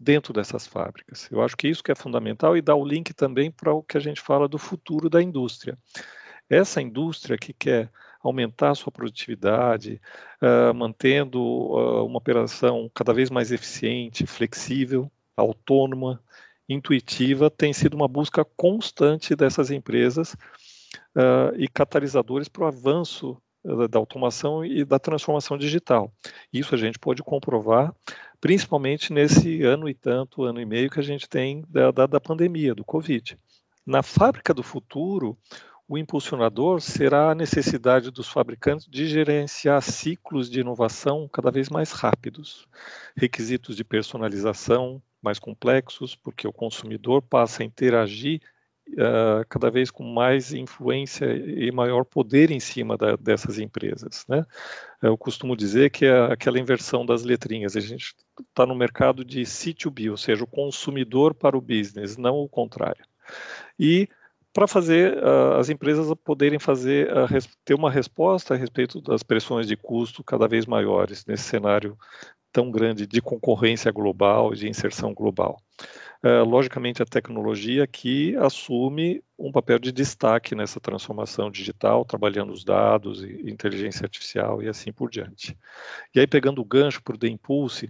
dentro 0.00 0.32
dessas 0.32 0.66
fábricas. 0.66 1.28
Eu 1.30 1.42
acho 1.42 1.56
que 1.56 1.68
isso 1.68 1.84
que 1.84 1.92
é 1.92 1.94
fundamental 1.94 2.56
e 2.56 2.62
dá 2.62 2.74
o 2.74 2.84
link 2.84 3.12
também 3.12 3.50
para 3.50 3.72
o 3.72 3.82
que 3.82 3.98
a 3.98 4.00
gente 4.00 4.20
fala 4.20 4.48
do 4.48 4.58
futuro 4.58 5.10
da 5.10 5.22
indústria. 5.22 5.76
Essa 6.48 6.80
indústria 6.80 7.36
que 7.36 7.52
quer 7.52 7.90
aumentar 8.22 8.70
a 8.70 8.74
sua 8.74 8.90
produtividade, 8.90 10.00
uh, 10.40 10.72
mantendo 10.74 11.40
uh, 11.40 12.06
uma 12.06 12.16
operação 12.16 12.90
cada 12.94 13.12
vez 13.12 13.28
mais 13.28 13.52
eficiente, 13.52 14.26
flexível, 14.26 15.12
autônoma, 15.36 16.22
intuitiva 16.68 17.50
tem 17.50 17.72
sido 17.72 17.94
uma 17.94 18.08
busca 18.08 18.44
constante 18.56 19.36
dessas 19.36 19.70
empresas 19.70 20.34
uh, 21.14 21.54
e 21.56 21.68
catalisadores 21.68 22.48
para 22.48 22.64
o 22.64 22.66
avanço 22.66 23.36
uh, 23.64 23.88
da 23.88 23.98
automação 23.98 24.64
e 24.64 24.84
da 24.84 24.98
transformação 24.98 25.58
digital. 25.58 26.12
Isso 26.52 26.74
a 26.74 26.78
gente 26.78 26.98
pode 26.98 27.22
comprovar, 27.22 27.94
principalmente 28.40 29.12
nesse 29.12 29.62
ano 29.62 29.88
e 29.88 29.94
tanto, 29.94 30.44
ano 30.44 30.60
e 30.60 30.64
meio 30.64 30.90
que 30.90 31.00
a 31.00 31.04
gente 31.04 31.28
tem 31.28 31.64
da, 31.68 31.90
da, 31.90 32.06
da 32.06 32.20
pandemia, 32.20 32.74
do 32.74 32.84
Covid. 32.84 33.38
Na 33.86 34.02
fábrica 34.02 34.54
do 34.54 34.62
futuro, 34.62 35.36
o 35.86 35.98
impulsionador 35.98 36.80
será 36.80 37.30
a 37.30 37.34
necessidade 37.34 38.10
dos 38.10 38.26
fabricantes 38.26 38.86
de 38.88 39.06
gerenciar 39.06 39.82
ciclos 39.82 40.48
de 40.48 40.60
inovação 40.60 41.28
cada 41.30 41.50
vez 41.50 41.68
mais 41.68 41.92
rápidos, 41.92 42.66
requisitos 43.14 43.76
de 43.76 43.84
personalização, 43.84 45.02
mais 45.24 45.38
complexos, 45.38 46.14
porque 46.14 46.46
o 46.46 46.52
consumidor 46.52 47.22
passa 47.22 47.62
a 47.62 47.66
interagir 47.66 48.40
uh, 48.90 49.44
cada 49.48 49.70
vez 49.70 49.90
com 49.90 50.04
mais 50.04 50.52
influência 50.52 51.26
e 51.26 51.72
maior 51.72 52.04
poder 52.04 52.50
em 52.50 52.60
cima 52.60 52.96
da, 52.96 53.16
dessas 53.16 53.58
empresas. 53.58 54.24
Né? 54.28 54.44
Eu 55.02 55.16
costumo 55.16 55.56
dizer 55.56 55.90
que 55.90 56.04
é 56.04 56.32
aquela 56.32 56.58
inversão 56.58 57.04
das 57.04 57.22
letrinhas. 57.22 57.76
A 57.76 57.80
gente 57.80 58.14
está 58.38 58.66
no 58.66 58.74
mercado 58.74 59.24
de 59.24 59.42
C2B, 59.42 60.10
ou 60.10 60.16
seja, 60.16 60.44
o 60.44 60.48
consumidor 60.48 61.34
para 61.34 61.56
o 61.56 61.60
business, 61.60 62.16
não 62.16 62.36
o 62.36 62.48
contrário. 62.48 63.04
E 63.78 64.08
para 64.52 64.68
fazer 64.68 65.18
uh, 65.18 65.54
as 65.58 65.68
empresas 65.68 66.06
poderem 66.22 66.60
fazer 66.60 67.10
uh, 67.10 67.26
ter 67.64 67.74
uma 67.74 67.90
resposta 67.90 68.54
a 68.54 68.56
respeito 68.56 69.00
das 69.00 69.24
pressões 69.24 69.66
de 69.66 69.76
custo 69.76 70.22
cada 70.22 70.46
vez 70.46 70.64
maiores 70.64 71.26
nesse 71.26 71.42
cenário 71.42 71.98
tão 72.54 72.70
grande 72.70 73.04
de 73.04 73.20
concorrência 73.20 73.90
global, 73.90 74.54
de 74.54 74.68
inserção 74.68 75.12
global. 75.12 75.60
Uh, 76.22 76.48
logicamente, 76.48 77.02
a 77.02 77.04
tecnologia 77.04 77.84
que 77.84 78.34
assume 78.36 79.20
um 79.36 79.50
papel 79.50 79.78
de 79.78 79.90
destaque 79.90 80.54
nessa 80.54 80.78
transformação 80.78 81.50
digital, 81.50 82.04
trabalhando 82.04 82.52
os 82.52 82.64
dados 82.64 83.24
e 83.24 83.50
inteligência 83.50 84.04
artificial 84.04 84.62
e 84.62 84.68
assim 84.68 84.92
por 84.92 85.10
diante. 85.10 85.58
E 86.14 86.20
aí, 86.20 86.28
pegando 86.28 86.62
o 86.62 86.64
gancho 86.64 87.02
para 87.02 87.16
o 87.16 87.18
The 87.18 87.26
Impulse, 87.26 87.86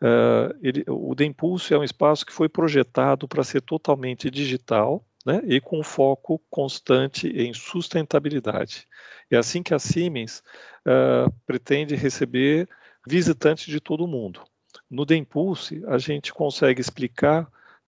uh, 0.00 0.56
ele, 0.62 0.84
o 0.86 1.12
The 1.16 1.24
Impulse 1.24 1.74
é 1.74 1.78
um 1.78 1.84
espaço 1.84 2.24
que 2.24 2.32
foi 2.32 2.48
projetado 2.48 3.26
para 3.26 3.42
ser 3.42 3.62
totalmente 3.62 4.30
digital, 4.30 5.04
né, 5.26 5.42
e 5.46 5.60
com 5.60 5.82
foco 5.82 6.40
constante 6.48 7.28
em 7.28 7.52
sustentabilidade. 7.52 8.86
É 9.30 9.36
assim 9.36 9.62
que 9.62 9.74
a 9.74 9.78
Siemens 9.78 10.42
uh, 10.86 11.32
pretende 11.46 11.96
receber 11.96 12.68
visitantes 13.06 13.66
de 13.66 13.80
todo 13.80 14.06
mundo. 14.06 14.42
No 14.90 15.04
The 15.06 15.16
Impulse, 15.16 15.82
a 15.86 15.98
gente 15.98 16.32
consegue 16.32 16.80
explicar 16.80 17.48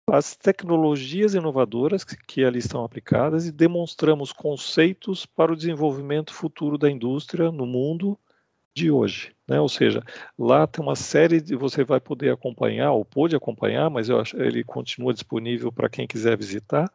as 0.08 0.36
tecnologias 0.36 1.34
inovadoras 1.34 2.04
que, 2.04 2.44
ali 2.44 2.60
estão 2.60 2.84
aplicadas 2.84 3.48
e 3.48 3.52
demonstramos 3.52 4.34
conceitos 4.34 5.26
para 5.26 5.54
o 5.54 5.56
desenvolvimento 5.56 6.34
futuro 6.34 6.78
da 6.78 6.90
indústria 6.90 7.52
no 7.52 7.66
mundo 7.66 8.20
de 8.76 8.92
hoje. 8.92 9.34
Né? 9.48 9.60
Ou 9.60 9.70
seja, 9.70 10.04
lá 10.38 10.68
tem 10.68 10.84
uma 10.84 10.96
série 10.96 11.40
de 11.40 11.56
você 11.56 11.84
vai 11.84 12.00
poder 12.00 12.32
acompanhar, 12.32 12.92
ou 12.92 13.06
pode 13.06 13.36
acompanhar, 13.36 13.90
mas 13.90 14.10
eu 14.10 14.20
acho, 14.20 14.36
ele 14.42 14.64
continua 14.64 15.14
disponível 15.14 15.72
para 15.72 15.90
quem 15.90 16.08
quiser 16.08 16.38
visitar. 16.38 16.92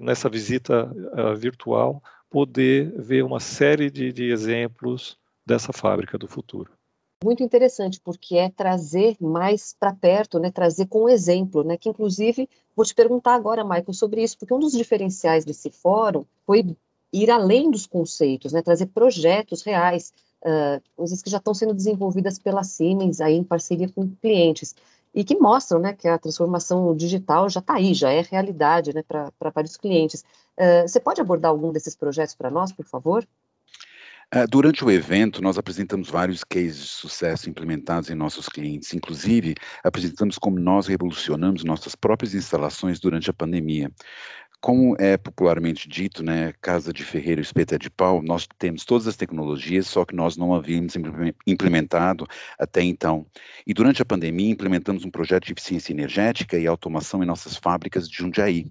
Nessa 0.00 0.28
visita 0.28 0.86
uh, 0.86 1.36
virtual, 1.36 2.02
poder 2.30 2.92
ver 2.96 3.22
uma 3.22 3.40
série 3.40 3.90
de, 3.90 4.12
de 4.12 4.30
exemplos 4.30 5.18
dessa 5.44 5.72
fábrica 5.72 6.16
do 6.16 6.26
futuro 6.26 6.75
muito 7.24 7.42
interessante, 7.42 8.00
porque 8.00 8.36
é 8.36 8.50
trazer 8.50 9.16
mais 9.20 9.74
para 9.78 9.92
perto, 9.92 10.38
né, 10.38 10.50
trazer 10.50 10.86
com 10.86 11.08
exemplo, 11.08 11.64
né, 11.64 11.76
que 11.76 11.88
inclusive 11.88 12.48
vou 12.74 12.84
te 12.84 12.94
perguntar 12.94 13.34
agora, 13.34 13.64
Michael, 13.64 13.92
sobre 13.92 14.22
isso, 14.22 14.38
porque 14.38 14.52
um 14.52 14.58
dos 14.58 14.72
diferenciais 14.72 15.44
desse 15.44 15.70
fórum 15.70 16.24
foi 16.44 16.76
ir 17.12 17.30
além 17.30 17.70
dos 17.70 17.86
conceitos, 17.86 18.52
né, 18.52 18.60
trazer 18.62 18.86
projetos 18.86 19.62
reais, 19.62 20.12
uh, 20.42 20.82
coisas 20.94 21.22
que 21.22 21.30
já 21.30 21.38
estão 21.38 21.54
sendo 21.54 21.72
desenvolvidas 21.72 22.38
pela 22.38 22.62
Siemens 22.62 23.20
aí 23.20 23.34
em 23.34 23.44
parceria 23.44 23.88
com 23.88 24.08
clientes 24.16 24.74
e 25.14 25.24
que 25.24 25.36
mostram, 25.38 25.80
né, 25.80 25.94
que 25.94 26.06
a 26.06 26.18
transformação 26.18 26.94
digital 26.94 27.48
já 27.48 27.60
está 27.60 27.76
aí, 27.76 27.94
já 27.94 28.12
é 28.12 28.20
realidade, 28.20 28.94
né, 28.94 29.02
para 29.02 29.50
vários 29.54 29.76
clientes. 29.78 30.22
Uh, 30.58 30.86
você 30.86 31.00
pode 31.00 31.20
abordar 31.20 31.50
algum 31.50 31.72
desses 31.72 31.96
projetos 31.96 32.34
para 32.34 32.50
nós, 32.50 32.72
por 32.72 32.84
favor? 32.84 33.26
Ah, 34.32 34.44
durante 34.44 34.84
o 34.84 34.90
evento, 34.90 35.40
nós 35.40 35.56
apresentamos 35.56 36.10
vários 36.10 36.42
cases 36.42 36.78
de 36.78 36.86
sucesso 36.88 37.48
implementados 37.48 38.10
em 38.10 38.14
nossos 38.14 38.48
clientes. 38.48 38.92
Inclusive, 38.92 39.54
apresentamos 39.84 40.36
como 40.36 40.58
nós 40.58 40.88
revolucionamos 40.88 41.62
nossas 41.62 41.94
próprias 41.94 42.34
instalações 42.34 42.98
durante 42.98 43.30
a 43.30 43.32
pandemia. 43.32 43.90
Como 44.60 44.96
é 44.98 45.16
popularmente 45.16 45.88
dito, 45.88 46.24
né, 46.24 46.52
casa 46.60 46.92
de 46.92 47.04
ferreiro 47.04 47.40
espeta 47.40 47.78
de 47.78 47.88
pau, 47.88 48.20
nós 48.20 48.48
temos 48.58 48.84
todas 48.84 49.06
as 49.06 49.14
tecnologias, 49.14 49.86
só 49.86 50.04
que 50.04 50.16
nós 50.16 50.36
não 50.36 50.52
havíamos 50.54 50.94
implementado 51.46 52.26
até 52.58 52.82
então. 52.82 53.26
E 53.64 53.72
durante 53.72 54.02
a 54.02 54.04
pandemia, 54.04 54.50
implementamos 54.50 55.04
um 55.04 55.10
projeto 55.10 55.44
de 55.44 55.52
eficiência 55.52 55.92
energética 55.92 56.58
e 56.58 56.66
automação 56.66 57.22
em 57.22 57.26
nossas 57.26 57.56
fábricas 57.56 58.08
de 58.08 58.16
Jundiaí. 58.16 58.66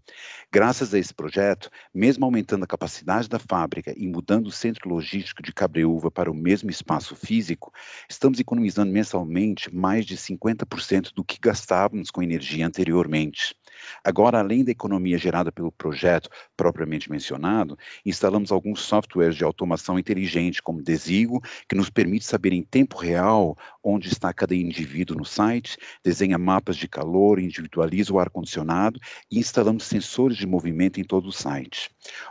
Graças 0.51 0.93
a 0.93 0.99
esse 0.99 1.13
projeto, 1.13 1.69
mesmo 1.93 2.25
aumentando 2.25 2.63
a 2.63 2.67
capacidade 2.67 3.29
da 3.29 3.39
fábrica 3.39 3.93
e 3.95 4.07
mudando 4.07 4.47
o 4.47 4.51
centro 4.51 4.89
logístico 4.89 5.41
de 5.41 5.53
Cabreúva 5.53 6.11
para 6.11 6.31
o 6.31 6.35
mesmo 6.35 6.69
espaço 6.69 7.15
físico, 7.15 7.71
estamos 8.09 8.39
economizando 8.39 8.91
mensalmente 8.91 9.73
mais 9.73 10.05
de 10.05 10.17
50% 10.17 11.13
do 11.13 11.23
que 11.23 11.39
gastávamos 11.39 12.11
com 12.11 12.21
energia 12.21 12.67
anteriormente. 12.67 13.55
Agora, 14.03 14.39
além 14.39 14.63
da 14.63 14.71
economia 14.71 15.17
gerada 15.17 15.51
pelo 15.51 15.71
projeto 15.71 16.29
propriamente 16.55 17.09
mencionado, 17.09 17.77
instalamos 18.05 18.51
alguns 18.51 18.81
softwares 18.81 19.35
de 19.35 19.43
automação 19.43 19.97
inteligente, 19.97 20.61
como 20.61 20.81
Desigo, 20.81 21.41
que 21.67 21.75
nos 21.75 21.89
permite 21.89 22.25
saber 22.25 22.53
em 22.53 22.63
tempo 22.63 22.97
real 22.97 23.57
onde 23.83 24.07
está 24.07 24.33
cada 24.33 24.55
indivíduo 24.55 25.17
no 25.17 25.25
site, 25.25 25.77
desenha 26.03 26.37
mapas 26.37 26.77
de 26.77 26.87
calor, 26.87 27.39
individualiza 27.39 28.13
o 28.13 28.19
ar-condicionado 28.19 28.99
e 29.31 29.39
instalamos 29.39 29.83
sensores 29.83 30.37
de 30.37 30.47
movimento 30.47 30.99
em 30.99 31.03
todo 31.03 31.27
o 31.27 31.31
site. 31.31 31.89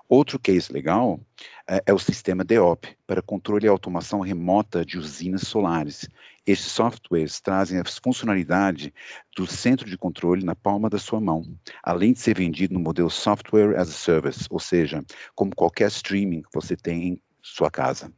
Outro 0.09 0.39
case 0.39 0.73
legal 0.73 1.21
é, 1.69 1.83
é 1.87 1.93
o 1.93 1.99
sistema 1.99 2.45
DEOP, 2.45 2.89
para 3.07 3.23
controle 3.23 3.67
e 3.67 3.69
automação 3.69 4.21
remota 4.21 4.85
de 4.85 4.99
usinas 4.99 5.43
solares. 5.43 6.09
Estes 6.47 6.73
softwares 6.73 7.41
trazem 7.41 7.81
a 7.81 7.85
funcionalidade 7.85 8.93
do 9.35 9.47
centro 9.47 9.89
de 9.89 9.97
controle 9.97 10.45
na 10.45 10.55
palma 10.55 10.91
da 10.91 10.99
sua 10.99 11.19
mão, 11.19 11.59
além 11.83 12.13
de 12.13 12.19
ser 12.19 12.37
vendido 12.37 12.75
no 12.75 12.81
modelo 12.81 13.09
Software 13.09 13.79
as 13.79 13.89
a 13.89 13.93
Service, 13.93 14.47
ou 14.51 14.61
seja, 14.61 15.03
como 15.35 15.57
qualquer 15.57 15.89
streaming 15.89 16.43
que 16.43 16.51
você 16.53 16.77
tem 16.77 17.09
em 17.09 17.23
sua 17.41 17.71
casa. 17.71 18.13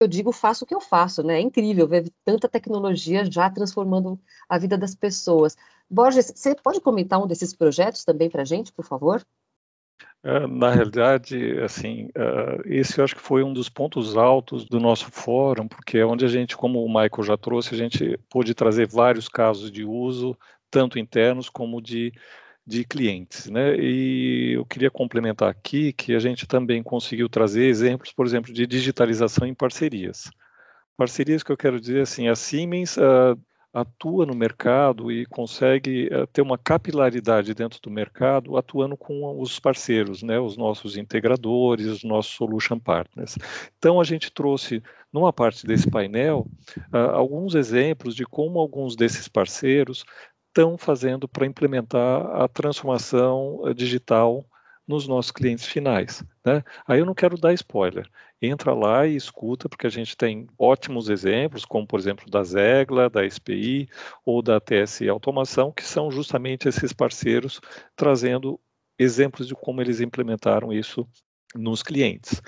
Eu 0.00 0.06
digo, 0.06 0.32
faço 0.32 0.64
o 0.64 0.66
que 0.66 0.74
eu 0.74 0.80
faço, 0.80 1.24
né? 1.24 1.34
É 1.34 1.40
incrível 1.40 1.88
ver 1.88 2.10
tanta 2.24 2.48
tecnologia 2.48 3.28
já 3.28 3.50
transformando 3.50 4.18
a 4.48 4.56
vida 4.56 4.78
das 4.78 4.94
pessoas. 4.94 5.56
Borges, 5.90 6.32
você 6.34 6.54
pode 6.54 6.80
comentar 6.80 7.20
um 7.22 7.26
desses 7.26 7.54
projetos 7.54 8.04
também 8.04 8.30
para 8.30 8.42
a 8.42 8.44
gente, 8.46 8.72
por 8.72 8.84
favor? 8.84 9.26
É, 10.22 10.46
na 10.46 10.70
realidade, 10.70 11.58
assim, 11.60 12.06
uh, 12.08 12.60
esse 12.66 12.98
eu 12.98 13.04
acho 13.04 13.16
que 13.16 13.22
foi 13.22 13.42
um 13.42 13.54
dos 13.54 13.70
pontos 13.70 14.16
altos 14.18 14.66
do 14.66 14.78
nosso 14.78 15.10
fórum, 15.10 15.66
porque 15.66 15.96
é 15.96 16.04
onde 16.04 16.26
a 16.26 16.28
gente, 16.28 16.56
como 16.56 16.84
o 16.84 16.88
Michael 16.88 17.22
já 17.22 17.36
trouxe, 17.38 17.74
a 17.74 17.78
gente 17.78 18.18
pôde 18.28 18.54
trazer 18.54 18.86
vários 18.86 19.28
casos 19.28 19.70
de 19.72 19.82
uso, 19.82 20.36
tanto 20.70 20.98
internos 20.98 21.48
como 21.48 21.80
de, 21.80 22.12
de 22.66 22.84
clientes, 22.84 23.48
né? 23.48 23.74
E 23.78 24.52
eu 24.56 24.66
queria 24.66 24.90
complementar 24.90 25.48
aqui 25.48 25.92
que 25.94 26.14
a 26.14 26.18
gente 26.18 26.46
também 26.46 26.82
conseguiu 26.82 27.28
trazer 27.28 27.64
exemplos, 27.64 28.12
por 28.12 28.26
exemplo, 28.26 28.52
de 28.52 28.66
digitalização 28.66 29.46
em 29.46 29.54
parcerias. 29.54 30.30
Parcerias 30.98 31.42
que 31.42 31.50
eu 31.50 31.56
quero 31.56 31.80
dizer 31.80 32.02
assim, 32.02 32.28
a 32.28 32.36
Siemens 32.36 32.98
uh, 32.98 33.40
atua 33.72 34.26
no 34.26 34.34
mercado 34.34 35.12
e 35.12 35.24
consegue 35.26 36.08
uh, 36.08 36.26
ter 36.26 36.42
uma 36.42 36.58
capilaridade 36.58 37.54
dentro 37.54 37.80
do 37.80 37.90
mercado, 37.90 38.56
atuando 38.56 38.96
com 38.96 39.40
os 39.40 39.60
parceiros, 39.60 40.22
né, 40.22 40.38
os 40.40 40.56
nossos 40.56 40.96
integradores, 40.96 41.86
os 41.86 42.04
nossos 42.04 42.32
solution 42.32 42.78
partners. 42.78 43.36
Então, 43.78 44.00
a 44.00 44.04
gente 44.04 44.32
trouxe, 44.32 44.82
numa 45.12 45.32
parte 45.32 45.66
desse 45.66 45.88
painel, 45.88 46.46
uh, 46.92 46.96
alguns 47.12 47.54
exemplos 47.54 48.14
de 48.14 48.24
como 48.24 48.58
alguns 48.58 48.96
desses 48.96 49.28
parceiros 49.28 50.04
estão 50.48 50.76
fazendo 50.76 51.28
para 51.28 51.46
implementar 51.46 52.26
a 52.42 52.48
transformação 52.48 53.60
uh, 53.62 53.72
digital 53.72 54.44
nos 54.86 55.06
nossos 55.06 55.30
clientes 55.30 55.64
finais. 55.66 56.24
Né? 56.44 56.64
Aí 56.86 56.98
eu 56.98 57.06
não 57.06 57.14
quero 57.14 57.38
dar 57.38 57.52
spoiler. 57.52 58.10
Entra 58.42 58.72
lá 58.72 59.06
e 59.06 59.16
escuta, 59.16 59.68
porque 59.68 59.86
a 59.86 59.90
gente 59.90 60.16
tem 60.16 60.46
ótimos 60.58 61.10
exemplos, 61.10 61.64
como 61.64 61.86
por 61.86 62.00
exemplo 62.00 62.30
da 62.30 62.42
Zegla, 62.42 63.10
da 63.10 63.28
SPI 63.28 63.88
ou 64.24 64.40
da 64.40 64.58
TSI 64.58 65.08
Automação, 65.08 65.70
que 65.70 65.84
são 65.84 66.10
justamente 66.10 66.68
esses 66.68 66.92
parceiros 66.92 67.60
trazendo 67.94 68.58
exemplos 68.98 69.46
de 69.46 69.54
como 69.54 69.80
eles 69.80 70.00
implementaram 70.00 70.72
isso 70.72 71.06
nos 71.54 71.82
clientes. 71.82 72.40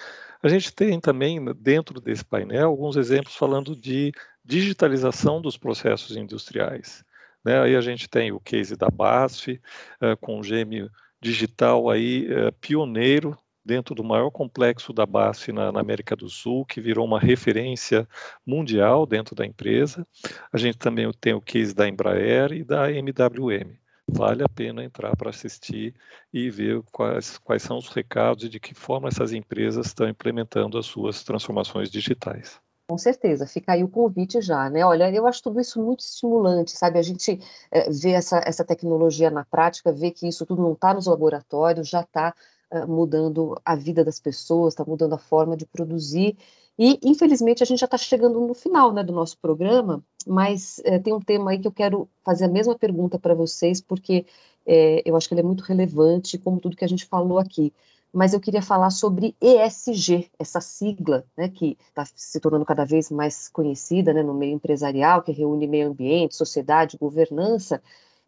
A 0.43 0.49
gente 0.49 0.75
tem 0.75 0.99
também, 0.99 1.45
dentro 1.57 2.01
desse 2.01 2.25
painel, 2.25 2.69
alguns 2.69 2.97
exemplos 2.97 3.37
falando 3.37 3.77
de 3.77 4.13
digitalização 4.45 5.41
dos 5.41 5.57
processos 5.57 6.17
industriais. 6.17 7.05
Né? 7.45 7.61
Aí 7.61 7.77
a 7.77 7.81
gente 7.81 8.09
tem 8.09 8.33
o 8.33 8.41
case 8.41 8.77
da 8.77 8.89
BASF, 8.89 9.61
uh, 10.01 10.17
com 10.21 10.41
o 10.41 10.43
gêmeo 10.43 10.91
digital 11.21 11.89
aí 11.89 12.27
é, 12.29 12.51
pioneiro 12.51 13.39
dentro 13.65 13.95
do 13.95 14.05
maior 14.05 14.31
complexo 14.31 14.93
da 14.93 15.07
BASF 15.07 15.53
na, 15.53 15.71
na, 15.71 15.81
América 15.81 16.17
do 16.17 16.29
Sul, 16.29 16.65
que 16.65 16.81
virou 16.81 17.07
uma 17.07 17.21
referência 17.21 18.09
mundial 18.47 19.07
dentro 19.07 19.35
da 19.35 19.47
empresa. 19.47 20.07
A 20.53 20.59
gente 20.59 20.79
também 20.79 21.11
tem 21.21 21.35
o 21.35 21.41
case 21.41 21.75
da 21.75 21.89
Embraer 21.89 22.53
e 22.53 22.65
da 22.65 22.91
MWM. 22.91 23.77
Vale 24.09 24.43
a 24.43 24.49
pena 24.49 24.85
entrar 24.85 25.17
para 25.17 25.31
assistir 25.31 25.95
e 26.33 26.51
ver 26.51 26.83
quais, 26.91 27.39
quais 27.39 27.63
são 27.63 27.79
os 27.79 27.89
recados 27.89 28.45
e 28.45 28.49
de 28.49 28.59
que 28.59 28.75
forma 28.75 29.09
essas 29.09 29.33
empresas 29.33 29.87
estão 29.87 30.09
implementando 30.09 30.77
as 30.77 30.87
suas 30.87 31.23
transformações 31.23 31.91
digitais. 31.91 32.61
Com 32.89 32.99
certeza, 32.99 33.47
fica 33.47 33.73
aí 33.73 33.83
o 33.83 33.89
convite 33.89 34.41
já, 34.43 34.69
né? 34.69 34.85
Olha, 34.85 35.11
eu 35.11 35.27
acho 35.27 35.43
tudo 35.43 35.61
isso 35.61 35.83
muito 35.83 36.01
estimulante, 36.01 36.73
sabe? 36.73 36.99
A 36.99 37.03
gente 37.03 37.41
é, 37.71 37.89
vê 37.89 38.11
essa, 38.11 38.43
essa 38.45 38.65
tecnologia 38.65 39.31
na 39.31 39.45
prática, 39.45 39.93
vê 39.93 40.11
que 40.11 40.29
isso 40.29 40.45
tudo 40.45 40.61
não 40.61 40.73
está 40.73 40.93
nos 40.93 41.07
laboratórios, 41.07 41.89
já 41.89 42.01
está 42.01 42.35
eh, 42.73 42.87
mudando 42.87 43.61
a 43.65 43.77
vida 43.77 44.03
das 44.03 44.19
pessoas, 44.19 44.73
está 44.73 44.83
mudando 44.85 45.13
a 45.13 45.19
forma 45.19 45.55
de 45.57 45.67
produzir. 45.67 46.37
E, 46.79 46.99
infelizmente, 47.03 47.63
a 47.63 47.67
gente 47.67 47.81
já 47.81 47.85
está 47.85 47.99
chegando 47.99 48.41
no 48.41 48.55
final 48.55 48.93
né, 48.93 49.05
do 49.05 49.13
nosso 49.13 49.37
programa, 49.39 50.03
mas 50.27 50.81
é, 50.85 50.99
tem 50.99 51.13
um 51.13 51.21
tema 51.21 51.51
aí 51.51 51.59
que 51.59 51.69
eu 51.69 51.73
quero 51.73 52.09
fazer 52.25 52.47
a 52.47 52.49
mesma 52.49 52.75
pergunta 52.77 53.19
para 53.19 53.35
vocês, 53.35 53.81
porque 53.81 54.25
é, 54.67 55.03
eu 55.05 55.15
acho 55.17 55.29
que 55.29 55.35
ele 55.35 55.43
é 55.43 55.45
muito 55.45 55.63
relevante, 55.65 56.39
como 56.39 56.61
tudo 56.61 56.77
que 56.77 56.85
a 56.85 56.89
gente 56.89 57.05
falou 57.05 57.39
aqui. 57.39 57.73
mas 58.13 58.33
eu 58.35 58.41
queria 58.41 58.63
falar 58.63 58.91
sobre 58.91 59.37
ESG, 59.41 60.31
essa 60.39 60.61
sigla, 60.61 61.25
né, 61.37 61.49
que 61.49 61.79
está 61.89 62.05
se 62.15 62.41
tornando 62.41 62.65
cada 62.65 62.85
vez 62.85 63.11
mais 63.11 63.49
conhecida 63.49 64.13
né, 64.15 64.23
no 64.23 64.35
meio 64.35 64.55
empresarial, 64.55 65.23
que 65.23 65.33
reúne 65.33 65.67
meio 65.67 65.89
ambiente, 65.89 66.37
sociedade, 66.37 66.99
governança, 66.99 67.83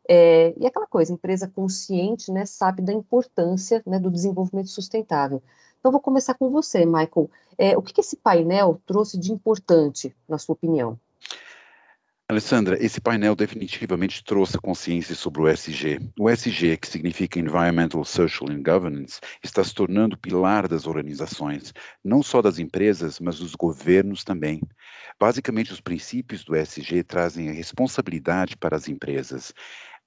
é, 0.08 0.54
e 0.58 0.66
aquela 0.66 0.86
coisa, 0.86 1.12
empresa 1.12 1.48
consciente, 1.48 2.30
né, 2.30 2.44
sabe 2.46 2.82
da 2.82 2.92
importância 2.92 3.82
né, 3.86 3.98
do 3.98 4.10
desenvolvimento 4.10 4.68
sustentável. 4.68 5.42
Então, 5.78 5.92
vou 5.92 6.00
começar 6.00 6.34
com 6.34 6.50
você, 6.50 6.86
Michael. 6.86 7.30
É, 7.58 7.76
o 7.76 7.82
que, 7.82 7.92
que 7.92 8.00
esse 8.00 8.16
painel 8.16 8.80
trouxe 8.86 9.18
de 9.18 9.32
importante, 9.32 10.14
na 10.28 10.38
sua 10.38 10.54
opinião? 10.54 10.98
Alessandra, 12.26 12.82
esse 12.82 13.02
painel 13.02 13.36
definitivamente 13.36 14.24
trouxe 14.24 14.56
consciência 14.56 15.14
sobre 15.14 15.42
o 15.42 15.48
SG. 15.48 16.00
O 16.18 16.30
SG, 16.30 16.78
que 16.78 16.88
significa 16.88 17.38
Environmental, 17.38 18.02
Social 18.02 18.50
and 18.50 18.62
Governance, 18.62 19.20
está 19.42 19.62
se 19.62 19.74
tornando 19.74 20.16
pilar 20.16 20.66
das 20.66 20.86
organizações, 20.86 21.74
não 22.02 22.22
só 22.22 22.40
das 22.40 22.58
empresas, 22.58 23.20
mas 23.20 23.40
dos 23.40 23.54
governos 23.54 24.24
também. 24.24 24.62
Basicamente, 25.20 25.70
os 25.70 25.82
princípios 25.82 26.42
do 26.44 26.56
SG 26.56 27.04
trazem 27.04 27.50
a 27.50 27.52
responsabilidade 27.52 28.56
para 28.56 28.74
as 28.74 28.88
empresas 28.88 29.52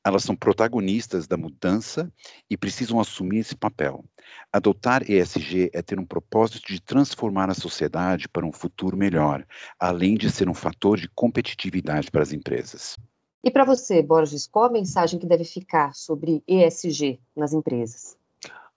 elas 0.07 0.23
são 0.23 0.35
protagonistas 0.35 1.27
da 1.27 1.35
mudança 1.37 2.11
e 2.49 2.55
precisam 2.55 2.99
assumir 2.99 3.39
esse 3.39 3.55
papel. 3.55 4.03
Adotar 4.51 5.09
ESG 5.09 5.69
é 5.73 5.81
ter 5.81 5.99
um 5.99 6.05
propósito 6.05 6.67
de 6.67 6.81
transformar 6.81 7.49
a 7.49 7.53
sociedade 7.53 8.27
para 8.27 8.45
um 8.45 8.51
futuro 8.51 8.95
melhor, 8.95 9.45
além 9.79 10.15
de 10.15 10.29
ser 10.29 10.49
um 10.49 10.53
fator 10.53 10.97
de 10.97 11.09
competitividade 11.09 12.09
para 12.09 12.23
as 12.23 12.31
empresas. 12.31 12.97
E 13.43 13.51
para 13.51 13.65
você, 13.65 14.01
Borges, 14.01 14.47
qual 14.47 14.65
a 14.65 14.71
mensagem 14.71 15.19
que 15.19 15.27
deve 15.27 15.43
ficar 15.43 15.93
sobre 15.93 16.43
ESG 16.47 17.19
nas 17.35 17.53
empresas? 17.53 18.17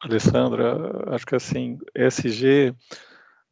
Alessandra, 0.00 1.14
acho 1.14 1.26
que 1.26 1.36
assim, 1.36 1.78
ESG 1.94 2.74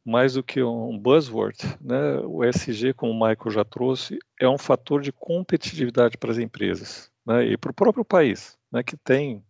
mais 0.05 0.33
do 0.33 0.43
que 0.43 0.63
um 0.63 0.97
buzzword, 0.97 1.57
né, 1.79 2.19
o 2.25 2.43
ESG, 2.43 2.93
como 2.93 3.11
o 3.11 3.15
Michael 3.15 3.51
já 3.51 3.63
trouxe, 3.63 4.17
é 4.39 4.49
um 4.49 4.57
fator 4.57 5.01
de 5.01 5.11
competitividade 5.11 6.17
para 6.17 6.31
as 6.31 6.39
empresas 6.39 7.11
né, 7.29 7.45
e 7.45 7.57
para 7.57 7.69
o 7.69 7.73
próprio 7.73 8.03
país, 8.03 8.57
né, 8.71 8.81
que 8.81 8.97
tem 8.97 9.43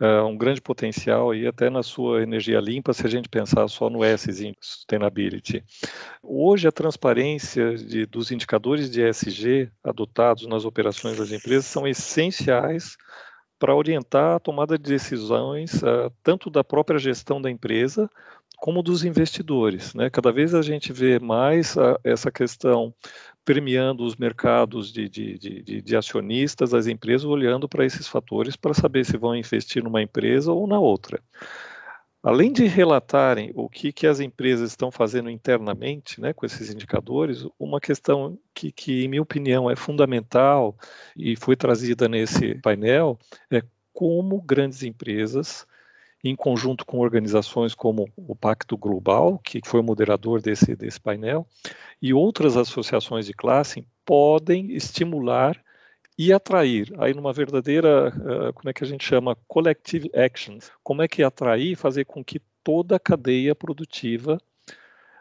uh, 0.00 0.24
um 0.26 0.36
grande 0.36 0.62
potencial 0.62 1.34
e 1.34 1.46
até 1.46 1.68
na 1.68 1.82
sua 1.82 2.22
energia 2.22 2.58
limpa, 2.58 2.94
se 2.94 3.06
a 3.06 3.10
gente 3.10 3.28
pensar 3.28 3.68
só 3.68 3.90
no 3.90 4.02
S 4.02 4.32
Sustainability. 4.58 5.62
Hoje, 6.22 6.66
a 6.66 6.72
transparência 6.72 7.76
de, 7.76 8.06
dos 8.06 8.32
indicadores 8.32 8.90
de 8.90 9.06
ESG 9.06 9.70
adotados 9.84 10.46
nas 10.46 10.64
operações 10.64 11.18
das 11.18 11.30
empresas 11.30 11.66
são 11.66 11.86
essenciais 11.86 12.96
para 13.58 13.76
orientar 13.76 14.36
a 14.36 14.40
tomada 14.40 14.78
de 14.78 14.90
decisões 14.90 15.82
uh, 15.82 16.10
tanto 16.22 16.48
da 16.48 16.64
própria 16.64 16.98
gestão 16.98 17.40
da 17.40 17.50
empresa 17.50 18.10
como 18.56 18.82
dos 18.82 19.04
investidores. 19.04 19.92
Né? 19.92 20.08
Cada 20.08 20.32
vez 20.32 20.54
a 20.54 20.62
gente 20.62 20.92
vê 20.92 21.18
mais 21.18 21.76
uh, 21.76 21.98
essa 22.02 22.30
questão 22.30 22.94
premiando 23.44 24.04
os 24.04 24.16
mercados 24.16 24.92
de, 24.92 25.08
de, 25.08 25.38
de, 25.38 25.82
de 25.82 25.96
acionistas, 25.96 26.74
as 26.74 26.86
empresas, 26.86 27.24
olhando 27.24 27.68
para 27.68 27.84
esses 27.84 28.06
fatores 28.06 28.56
para 28.56 28.74
saber 28.74 29.04
se 29.04 29.16
vão 29.16 29.34
investir 29.34 29.82
numa 29.82 30.02
empresa 30.02 30.52
ou 30.52 30.66
na 30.66 30.78
outra. 30.78 31.20
Além 32.22 32.52
de 32.52 32.66
relatarem 32.66 33.50
o 33.56 33.68
que, 33.68 33.92
que 33.92 34.06
as 34.06 34.20
empresas 34.20 34.70
estão 34.70 34.92
fazendo 34.92 35.28
internamente 35.28 36.20
né, 36.20 36.32
com 36.32 36.46
esses 36.46 36.70
indicadores, 36.72 37.44
uma 37.58 37.80
questão 37.80 38.38
que, 38.54 38.70
que, 38.70 39.04
em 39.04 39.08
minha 39.08 39.22
opinião, 39.22 39.68
é 39.68 39.74
fundamental 39.74 40.76
e 41.16 41.34
foi 41.34 41.56
trazida 41.56 42.08
nesse 42.08 42.54
painel 42.60 43.18
é 43.50 43.60
como 43.92 44.40
grandes 44.40 44.84
empresas 44.84 45.66
em 46.22 46.36
conjunto 46.36 46.86
com 46.86 46.98
organizações 46.98 47.74
como 47.74 48.08
o 48.16 48.36
Pacto 48.36 48.76
Global, 48.76 49.38
que 49.38 49.60
foi 49.64 49.80
o 49.80 49.84
moderador 49.84 50.40
desse, 50.40 50.76
desse 50.76 51.00
painel, 51.00 51.46
e 52.00 52.14
outras 52.14 52.56
associações 52.56 53.26
de 53.26 53.32
classe, 53.32 53.84
podem 54.04 54.72
estimular 54.72 55.60
e 56.16 56.32
atrair, 56.32 56.92
aí 56.98 57.14
numa 57.14 57.32
verdadeira, 57.32 58.08
uh, 58.08 58.52
como 58.52 58.68
é 58.68 58.72
que 58.72 58.84
a 58.84 58.86
gente 58.86 59.04
chama, 59.04 59.36
collective 59.48 60.10
actions, 60.14 60.70
como 60.82 61.02
é 61.02 61.08
que 61.08 61.22
atrair 61.22 61.74
fazer 61.74 62.04
com 62.04 62.22
que 62.22 62.40
toda 62.62 62.96
a 62.96 63.00
cadeia 63.00 63.54
produtiva 63.54 64.38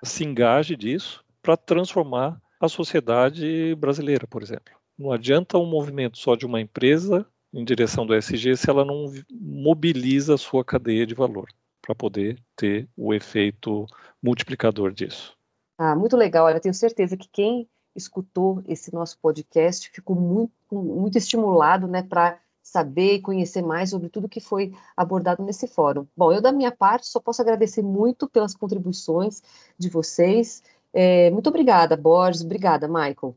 se 0.03 0.23
engaje 0.23 0.75
disso 0.75 1.23
para 1.41 1.57
transformar 1.57 2.39
a 2.59 2.67
sociedade 2.67 3.73
brasileira, 3.75 4.27
por 4.27 4.43
exemplo. 4.43 4.73
Não 4.97 5.11
adianta 5.11 5.57
um 5.57 5.65
movimento 5.65 6.19
só 6.19 6.35
de 6.35 6.45
uma 6.45 6.61
empresa 6.61 7.25
em 7.53 7.63
direção 7.63 8.05
do 8.05 8.15
SG 8.15 8.55
se 8.55 8.69
ela 8.69 8.85
não 8.85 9.11
mobiliza 9.29 10.35
a 10.35 10.37
sua 10.37 10.63
cadeia 10.63 11.05
de 11.05 11.13
valor 11.13 11.47
para 11.81 11.95
poder 11.95 12.39
ter 12.55 12.87
o 12.95 13.13
efeito 13.13 13.85
multiplicador 14.21 14.91
disso. 14.91 15.35
Ah, 15.77 15.95
muito 15.95 16.15
legal. 16.15 16.45
Olha, 16.45 16.59
tenho 16.59 16.73
certeza 16.73 17.17
que 17.17 17.27
quem 17.27 17.67
escutou 17.95 18.61
esse 18.67 18.93
nosso 18.93 19.17
podcast 19.19 19.89
ficou 19.89 20.15
muito, 20.15 20.53
muito 20.71 21.17
estimulado 21.17 21.87
né, 21.87 22.03
para 22.03 22.39
saber 22.61 23.15
e 23.15 23.21
conhecer 23.21 23.61
mais 23.61 23.89
sobre 23.89 24.07
tudo 24.07 24.29
que 24.29 24.39
foi 24.39 24.73
abordado 24.95 25.43
nesse 25.43 25.67
fórum. 25.67 26.05
Bom, 26.15 26.31
eu 26.31 26.41
da 26.41 26.51
minha 26.51 26.71
parte 26.71 27.07
só 27.07 27.19
posso 27.19 27.41
agradecer 27.41 27.81
muito 27.81 28.29
pelas 28.29 28.55
contribuições 28.55 29.41
de 29.77 29.89
vocês. 29.89 30.63
É, 30.93 31.29
muito 31.31 31.47
obrigada, 31.49 31.97
Borges. 31.97 32.43
Obrigada, 32.43 32.87
Michael. 32.87 33.35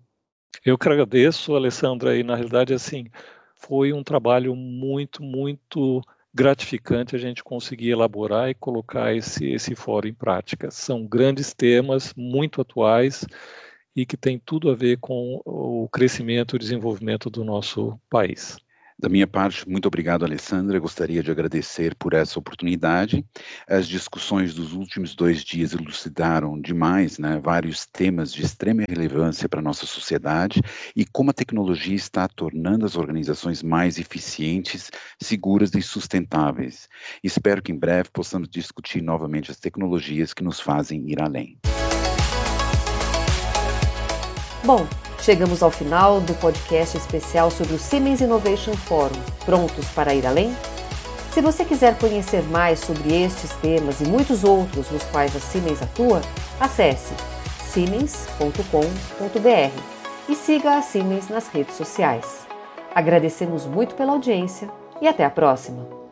Eu 0.64 0.78
que 0.78 0.88
agradeço, 0.88 1.54
Alessandra, 1.54 2.16
e 2.16 2.22
na 2.22 2.36
realidade, 2.36 2.72
assim, 2.72 3.06
foi 3.66 3.92
um 3.92 4.02
trabalho 4.02 4.54
muito, 4.54 5.22
muito 5.22 6.02
gratificante 6.34 7.14
a 7.14 7.18
gente 7.18 7.42
conseguir 7.42 7.90
elaborar 7.90 8.50
e 8.50 8.54
colocar 8.54 9.14
esse, 9.14 9.46
esse 9.46 9.74
fórum 9.74 10.08
em 10.08 10.14
prática. 10.14 10.70
São 10.70 11.06
grandes 11.06 11.54
temas, 11.54 12.12
muito 12.16 12.60
atuais 12.60 13.24
e 13.94 14.04
que 14.04 14.16
têm 14.16 14.38
tudo 14.38 14.70
a 14.70 14.74
ver 14.74 14.98
com 14.98 15.40
o 15.44 15.88
crescimento 15.90 16.56
e 16.56 16.58
desenvolvimento 16.58 17.30
do 17.30 17.44
nosso 17.44 17.98
país. 18.10 18.58
Da 18.96 19.08
minha 19.08 19.26
parte, 19.26 19.68
muito 19.68 19.86
obrigado, 19.86 20.24
Alessandra. 20.24 20.78
Gostaria 20.78 21.22
de 21.22 21.30
agradecer 21.30 21.94
por 21.96 22.14
essa 22.14 22.38
oportunidade. 22.38 23.24
As 23.68 23.88
discussões 23.88 24.54
dos 24.54 24.72
últimos 24.72 25.14
dois 25.16 25.42
dias 25.42 25.72
elucidaram 25.72 26.60
demais 26.60 27.18
né, 27.18 27.40
vários 27.42 27.86
temas 27.86 28.32
de 28.32 28.42
extrema 28.42 28.84
relevância 28.88 29.48
para 29.48 29.58
a 29.58 29.62
nossa 29.62 29.84
sociedade 29.84 30.62
e 30.94 31.04
como 31.04 31.30
a 31.30 31.34
tecnologia 31.34 31.96
está 31.96 32.28
tornando 32.28 32.86
as 32.86 32.96
organizações 32.96 33.62
mais 33.62 33.98
eficientes, 33.98 34.90
seguras 35.20 35.74
e 35.74 35.82
sustentáveis. 35.82 36.88
Espero 37.22 37.60
que 37.62 37.72
em 37.72 37.78
breve 37.78 38.10
possamos 38.12 38.48
discutir 38.48 39.02
novamente 39.02 39.50
as 39.50 39.58
tecnologias 39.58 40.32
que 40.32 40.44
nos 40.44 40.60
fazem 40.60 41.10
ir 41.10 41.20
além. 41.20 41.58
Bom, 44.64 44.88
Chegamos 45.24 45.62
ao 45.62 45.70
final 45.70 46.20
do 46.20 46.34
podcast 46.34 46.98
especial 46.98 47.50
sobre 47.50 47.72
o 47.72 47.78
Siemens 47.78 48.20
Innovation 48.20 48.74
Forum. 48.74 49.18
Prontos 49.46 49.88
para 49.88 50.14
ir 50.14 50.26
além? 50.26 50.54
Se 51.32 51.40
você 51.40 51.64
quiser 51.64 51.96
conhecer 51.96 52.42
mais 52.42 52.78
sobre 52.80 53.22
estes 53.22 53.50
temas 53.52 54.02
e 54.02 54.04
muitos 54.04 54.44
outros 54.44 54.90
nos 54.90 55.02
quais 55.04 55.34
a 55.34 55.40
Siemens 55.40 55.80
atua, 55.80 56.20
acesse 56.60 57.14
siemens.com.br 57.72 58.52
e 60.28 60.36
siga 60.36 60.76
a 60.76 60.82
Siemens 60.82 61.30
nas 61.30 61.48
redes 61.48 61.74
sociais. 61.74 62.46
Agradecemos 62.94 63.64
muito 63.64 63.94
pela 63.94 64.12
audiência 64.12 64.68
e 65.00 65.08
até 65.08 65.24
a 65.24 65.30
próxima! 65.30 66.03